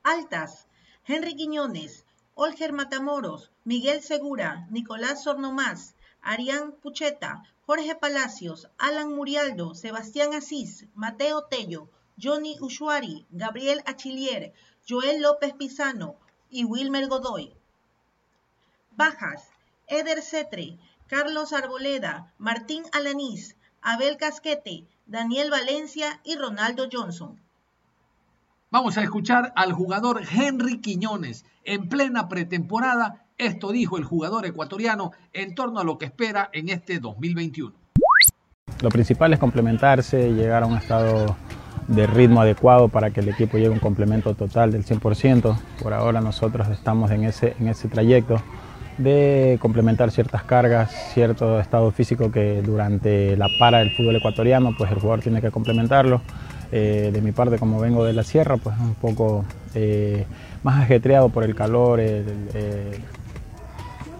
Altas. 0.02 0.66
Henry 1.06 1.36
Quiñones, 1.36 2.06
Olger 2.34 2.72
Matamoros, 2.72 3.50
Miguel 3.64 4.00
Segura, 4.00 4.66
Nicolás 4.70 5.24
Sornomás, 5.24 5.96
Arián 6.22 6.72
Pucheta, 6.72 7.42
Jorge 7.66 7.94
Palacios, 7.94 8.70
Alan 8.78 9.14
Murialdo, 9.14 9.74
Sebastián 9.74 10.32
Asís, 10.32 10.86
Mateo 10.94 11.44
Tello, 11.44 11.90
Johnny 12.20 12.56
Ushuari, 12.60 13.26
Gabriel 13.30 13.82
Achillier, 13.86 14.52
Joel 14.88 15.22
López 15.22 15.54
Pizano 15.54 16.16
y 16.50 16.64
Wilmer 16.64 17.08
Godoy. 17.08 17.54
Bajas. 18.96 19.50
Eder 19.86 20.22
Cetre, 20.22 20.78
Carlos 21.08 21.52
Arboleda, 21.52 22.32
Martín 22.38 22.84
Alanís, 22.92 23.56
Abel 23.82 24.16
Casquete, 24.16 24.84
Daniel 25.06 25.50
Valencia 25.50 26.20
y 26.24 26.36
Ronaldo 26.36 26.88
Johnson. 26.90 27.38
Vamos 28.70 28.96
a 28.96 29.02
escuchar 29.02 29.52
al 29.56 29.72
jugador 29.72 30.22
Henry 30.28 30.80
Quiñones. 30.80 31.44
En 31.64 31.88
plena 31.88 32.28
pretemporada, 32.28 33.26
esto 33.36 33.72
dijo 33.72 33.98
el 33.98 34.04
jugador 34.04 34.46
ecuatoriano 34.46 35.12
en 35.32 35.54
torno 35.54 35.80
a 35.80 35.84
lo 35.84 35.98
que 35.98 36.06
espera 36.06 36.48
en 36.52 36.70
este 36.70 36.98
2021. 36.98 37.74
Lo 38.80 38.88
principal 38.88 39.32
es 39.32 39.38
complementarse, 39.38 40.32
llegar 40.32 40.62
a 40.62 40.66
un 40.66 40.76
estado 40.76 41.36
de 41.88 42.06
ritmo 42.06 42.40
adecuado 42.40 42.88
para 42.88 43.10
que 43.10 43.20
el 43.20 43.28
equipo 43.28 43.56
llegue 43.56 43.68
a 43.68 43.72
un 43.72 43.78
complemento 43.78 44.34
total 44.34 44.72
del 44.72 44.84
100%. 44.84 45.56
Por 45.82 45.92
ahora 45.92 46.20
nosotros 46.20 46.68
estamos 46.68 47.10
en 47.10 47.24
ese, 47.24 47.54
en 47.60 47.68
ese 47.68 47.88
trayecto 47.88 48.40
de 48.98 49.58
complementar 49.60 50.10
ciertas 50.10 50.44
cargas, 50.44 50.90
cierto 51.12 51.58
estado 51.58 51.90
físico 51.90 52.30
que 52.30 52.62
durante 52.62 53.36
la 53.36 53.48
para 53.58 53.78
del 53.78 53.90
fútbol 53.90 54.16
ecuatoriano 54.16 54.72
pues 54.76 54.90
el 54.90 54.98
jugador 54.98 55.20
tiene 55.20 55.40
que 55.40 55.50
complementarlo. 55.50 56.20
Eh, 56.72 57.10
de 57.12 57.20
mi 57.20 57.30
parte, 57.30 57.58
como 57.58 57.78
vengo 57.78 58.04
de 58.04 58.12
la 58.12 58.24
sierra, 58.24 58.56
pues 58.56 58.74
un 58.80 58.94
poco 58.94 59.44
eh, 59.74 60.24
más 60.64 60.82
ajetreado 60.82 61.28
por 61.28 61.44
el 61.44 61.54
calor, 61.54 62.00
el, 62.00 62.26
el, 62.54 63.00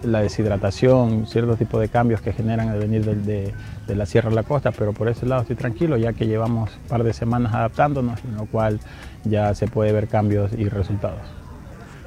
la 0.03 0.21
deshidratación, 0.21 1.25
ciertos 1.27 1.57
tipos 1.57 1.81
de 1.81 1.89
cambios 1.89 2.21
que 2.21 2.31
generan 2.31 2.69
al 2.69 2.79
venir 2.79 3.03
de, 3.03 3.15
de, 3.15 3.53
de, 3.87 3.95
la 3.95 4.05
sierra 4.05 4.29
a 4.29 4.33
la 4.33 4.43
costa, 4.43 4.71
pero 4.71 4.93
por 4.93 5.07
ese 5.07 5.25
lado 5.25 5.41
estoy 5.41 5.55
tranquilo 5.55 5.97
ya 5.97 6.13
que 6.13 6.27
llevamos 6.27 6.71
un 6.83 6.89
par 6.89 7.03
de 7.03 7.13
semanas 7.13 7.53
adaptándonos, 7.53 8.23
en 8.23 8.35
lo 8.35 8.45
cual 8.45 8.79
ya 9.23 9.53
se 9.55 9.67
puede 9.67 9.91
ver 9.91 10.07
cambios 10.07 10.51
y 10.53 10.69
resultados 10.69 11.21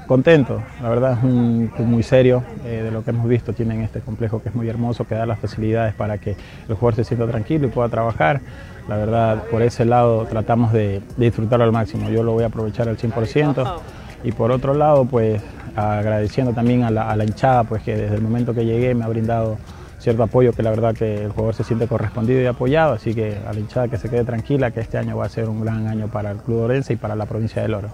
contento, 0.08 0.62
la 0.82 0.88
verdad 0.88 1.18
es 1.22 1.22
muy 1.22 2.02
serio 2.02 2.42
eh, 2.64 2.80
de 2.82 2.90
lo 2.90 3.04
que 3.04 3.10
hemos 3.10 3.28
visto, 3.28 3.52
tienen 3.52 3.82
este 3.82 4.00
complejo 4.00 4.42
que 4.42 4.48
es 4.48 4.54
muy 4.54 4.66
hermoso, 4.66 5.06
que 5.06 5.14
da 5.14 5.26
las 5.26 5.38
facilidades 5.38 5.94
para 5.94 6.16
que 6.16 6.34
el 6.66 6.74
jugador 6.74 6.94
se 6.94 7.04
sienta 7.04 7.26
tranquilo 7.26 7.66
y 7.66 7.70
pueda 7.70 7.90
trabajar. 7.90 8.40
La 8.88 8.96
verdad, 8.96 9.44
por 9.50 9.60
ese 9.60 9.84
lado 9.84 10.24
tratamos 10.24 10.72
de, 10.72 11.02
de 11.18 11.26
disfrutarlo 11.26 11.66
al 11.66 11.72
máximo, 11.72 12.08
yo 12.08 12.22
lo 12.22 12.32
voy 12.32 12.42
a 12.42 12.46
aprovechar 12.46 12.88
al 12.88 12.96
100% 12.96 13.80
y 14.24 14.32
por 14.32 14.50
otro 14.50 14.72
lado, 14.72 15.04
pues 15.04 15.42
agradeciendo 15.76 16.54
también 16.54 16.84
a 16.84 16.90
la, 16.90 17.10
a 17.10 17.14
la 17.14 17.24
hinchada, 17.24 17.64
pues 17.64 17.82
que 17.82 17.94
desde 17.94 18.16
el 18.16 18.22
momento 18.22 18.54
que 18.54 18.64
llegué 18.64 18.94
me 18.94 19.04
ha 19.04 19.08
brindado 19.08 19.58
cierto 19.98 20.22
apoyo 20.22 20.52
que 20.52 20.62
la 20.62 20.70
verdad 20.70 20.94
que 20.94 21.24
el 21.24 21.30
jugador 21.30 21.54
se 21.54 21.64
siente 21.64 21.88
correspondido 21.88 22.40
y 22.40 22.46
apoyado, 22.46 22.94
así 22.94 23.14
que 23.14 23.36
a 23.36 23.52
la 23.52 23.60
hinchada 23.60 23.88
que 23.88 23.98
se 23.98 24.08
quede 24.08 24.24
tranquila, 24.24 24.70
que 24.70 24.80
este 24.80 24.98
año 24.98 25.16
va 25.16 25.26
a 25.26 25.28
ser 25.28 25.48
un 25.48 25.60
gran 25.60 25.86
año 25.86 26.08
para 26.08 26.30
el 26.30 26.38
Club 26.38 26.62
Orense 26.62 26.92
y 26.92 26.96
para 26.96 27.16
la 27.16 27.26
provincia 27.26 27.62
del 27.62 27.74
Oro. 27.74 27.90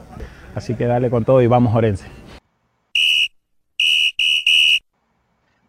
Así 0.54 0.74
que 0.74 0.86
dale 0.86 1.10
con 1.10 1.24
todo 1.24 1.42
y 1.42 1.46
vamos 1.46 1.74
Orense. 1.74 2.06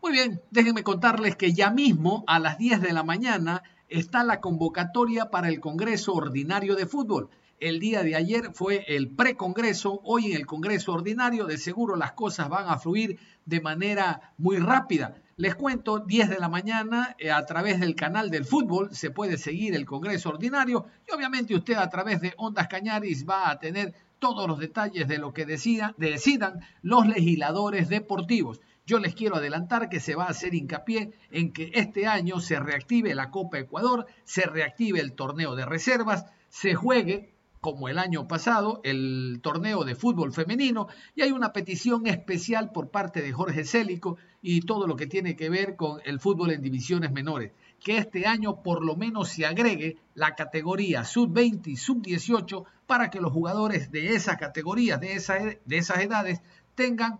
Muy 0.01 0.11
bien, 0.11 0.41
déjenme 0.51 0.83
contarles 0.83 1.35
que 1.35 1.53
ya 1.53 1.71
mismo 1.71 2.23
a 2.27 2.39
las 2.39 2.57
10 2.57 2.81
de 2.81 2.93
la 2.93 3.03
mañana 3.03 3.63
está 3.89 4.23
la 4.23 4.39
convocatoria 4.39 5.31
para 5.31 5.49
el 5.49 5.59
Congreso 5.59 6.13
Ordinario 6.13 6.75
de 6.75 6.85
Fútbol. 6.85 7.29
El 7.59 7.79
día 7.79 8.03
de 8.03 8.15
ayer 8.15 8.51
fue 8.53 8.83
el 8.87 9.09
precongreso, 9.09 10.01
hoy 10.03 10.31
en 10.31 10.37
el 10.37 10.45
Congreso 10.45 10.93
Ordinario, 10.93 11.45
de 11.45 11.57
seguro 11.57 11.95
las 11.95 12.11
cosas 12.11 12.49
van 12.49 12.67
a 12.67 12.77
fluir 12.77 13.17
de 13.45 13.61
manera 13.61 14.33
muy 14.37 14.57
rápida. 14.57 15.15
Les 15.37 15.53
cuento, 15.53 15.99
10 15.99 16.29
de 16.29 16.39
la 16.39 16.47
mañana, 16.47 17.13
eh, 17.19 17.29
a 17.29 17.45
través 17.45 17.81
del 17.81 17.93
canal 17.93 18.29
del 18.29 18.45
fútbol 18.45 18.95
se 18.95 19.11
puede 19.11 19.37
seguir 19.37 19.75
el 19.75 19.85
Congreso 19.85 20.29
Ordinario 20.29 20.85
y 21.05 21.13
obviamente 21.13 21.53
usted 21.53 21.73
a 21.73 21.89
través 21.89 22.21
de 22.21 22.33
Ondas 22.37 22.69
Cañaris 22.69 23.27
va 23.27 23.49
a 23.49 23.59
tener 23.59 23.93
todos 24.19 24.47
los 24.47 24.59
detalles 24.59 25.09
de 25.09 25.17
lo 25.17 25.33
que 25.33 25.45
decida, 25.45 25.93
decidan 25.97 26.61
los 26.81 27.05
legisladores 27.05 27.89
deportivos. 27.89 28.61
Yo 28.85 28.97
les 28.99 29.13
quiero 29.13 29.35
adelantar 29.35 29.89
que 29.89 29.99
se 29.99 30.15
va 30.15 30.23
a 30.23 30.29
hacer 30.29 30.55
hincapié 30.55 31.11
en 31.31 31.51
que 31.51 31.69
este 31.73 32.07
año 32.07 32.39
se 32.39 32.57
reactive 32.57 33.13
la 33.13 33.29
Copa 33.29 33.59
Ecuador, 33.59 34.05
se 34.23 34.43
reactive 34.43 35.01
el 35.01 35.15
torneo 35.15 35.57
de 35.57 35.65
reservas, 35.65 36.27
se 36.47 36.75
juegue 36.75 37.34
como 37.65 37.89
el 37.89 37.97
año 37.97 38.27
pasado, 38.27 38.79
el 38.83 39.39
torneo 39.41 39.85
de 39.85 39.95
fútbol 39.95 40.31
femenino, 40.31 40.87
y 41.15 41.23
hay 41.23 41.31
una 41.31 41.51
petición 41.51 42.05
especial 42.05 42.71
por 42.71 42.91
parte 42.91 43.23
de 43.23 43.33
Jorge 43.33 43.65
Célico 43.65 44.17
y 44.43 44.61
todo 44.61 44.85
lo 44.85 44.95
que 44.95 45.07
tiene 45.07 45.35
que 45.35 45.49
ver 45.49 45.75
con 45.75 45.99
el 46.05 46.19
fútbol 46.19 46.51
en 46.51 46.61
divisiones 46.61 47.11
menores, 47.11 47.53
que 47.83 47.97
este 47.97 48.27
año 48.27 48.61
por 48.61 48.85
lo 48.85 48.95
menos 48.95 49.29
se 49.29 49.47
agregue 49.47 49.97
la 50.13 50.35
categoría 50.35 51.05
sub-20 51.05 51.65
y 51.69 51.75
sub-18 51.75 52.65
para 52.85 53.09
que 53.09 53.19
los 53.19 53.33
jugadores 53.33 53.89
de 53.89 54.13
esas 54.13 54.37
categorías, 54.37 55.01
de, 55.01 55.13
esa, 55.13 55.39
de 55.39 55.77
esas 55.77 55.97
edades, 56.01 56.41
tengan 56.75 57.17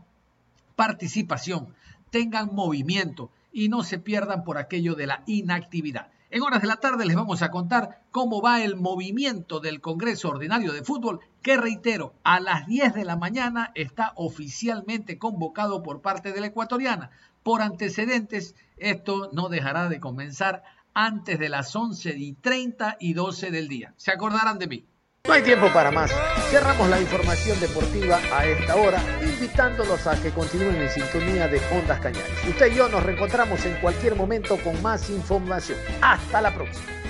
participación, 0.76 1.74
tengan 2.12 2.54
movimiento 2.54 3.32
y 3.52 3.68
no 3.70 3.82
se 3.82 3.98
pierdan 3.98 4.44
por 4.44 4.60
aquello 4.60 4.94
de 4.94 5.08
la 5.08 5.24
inactividad. 5.26 6.12
En 6.36 6.42
horas 6.42 6.62
de 6.62 6.68
la 6.68 6.82
tarde 6.82 7.06
les 7.06 7.16
vamos 7.16 7.42
a 7.42 7.50
contar 7.50 8.02
cómo 8.12 8.42
va 8.42 8.62
el 8.62 8.76
movimiento 8.76 9.62
del 9.62 9.80
Congreso 9.80 10.28
Ordinario 10.28 10.74
de 10.74 10.84
Fútbol, 10.84 11.22
que 11.42 11.56
reitero, 11.56 12.14
a 12.26 12.42
las 12.42 12.68
10 12.68 12.94
de 12.94 13.06
la 13.06 13.16
mañana 13.16 13.72
está 13.74 14.12
oficialmente 14.18 15.18
convocado 15.18 15.82
por 15.82 16.02
parte 16.02 16.34
de 16.34 16.42
la 16.42 16.48
ecuatoriana. 16.48 17.10
Por 17.42 17.62
antecedentes, 17.62 18.54
esto 18.76 19.30
no 19.32 19.48
dejará 19.48 19.88
de 19.88 20.02
comenzar 20.02 20.64
antes 20.94 21.40
de 21.40 21.48
las 21.48 21.74
11 21.74 22.18
y 22.18 22.34
30 22.34 22.98
y 23.00 23.14
12 23.14 23.52
del 23.52 23.70
día. 23.70 23.94
Se 23.96 24.12
acordarán 24.12 24.60
de 24.60 24.68
mí. 24.68 24.86
No 25.28 25.34
hay 25.34 25.42
tiempo 25.42 25.68
para 25.74 25.90
más. 25.90 26.12
Cerramos 26.52 26.88
la 26.88 27.02
información 27.02 27.60
deportiva 27.60 28.20
a 28.32 28.46
esta 28.46 28.76
hora, 28.76 29.02
invitándolos 29.22 30.06
a 30.06 30.22
que 30.22 30.30
continúen 30.30 30.76
en 30.76 30.90
sintonía 30.90 31.48
de 31.48 31.60
Ondas 31.72 32.00
Cañares. 32.00 32.30
Usted 32.48 32.72
y 32.72 32.76
yo 32.76 32.88
nos 32.90 33.02
reencontramos 33.02 33.66
en 33.66 33.76
cualquier 33.82 34.16
momento 34.16 34.58
con 34.58 34.80
más 34.84 35.10
información. 35.10 35.80
Hasta 36.02 36.42
la 36.42 36.54
próxima. 36.54 37.05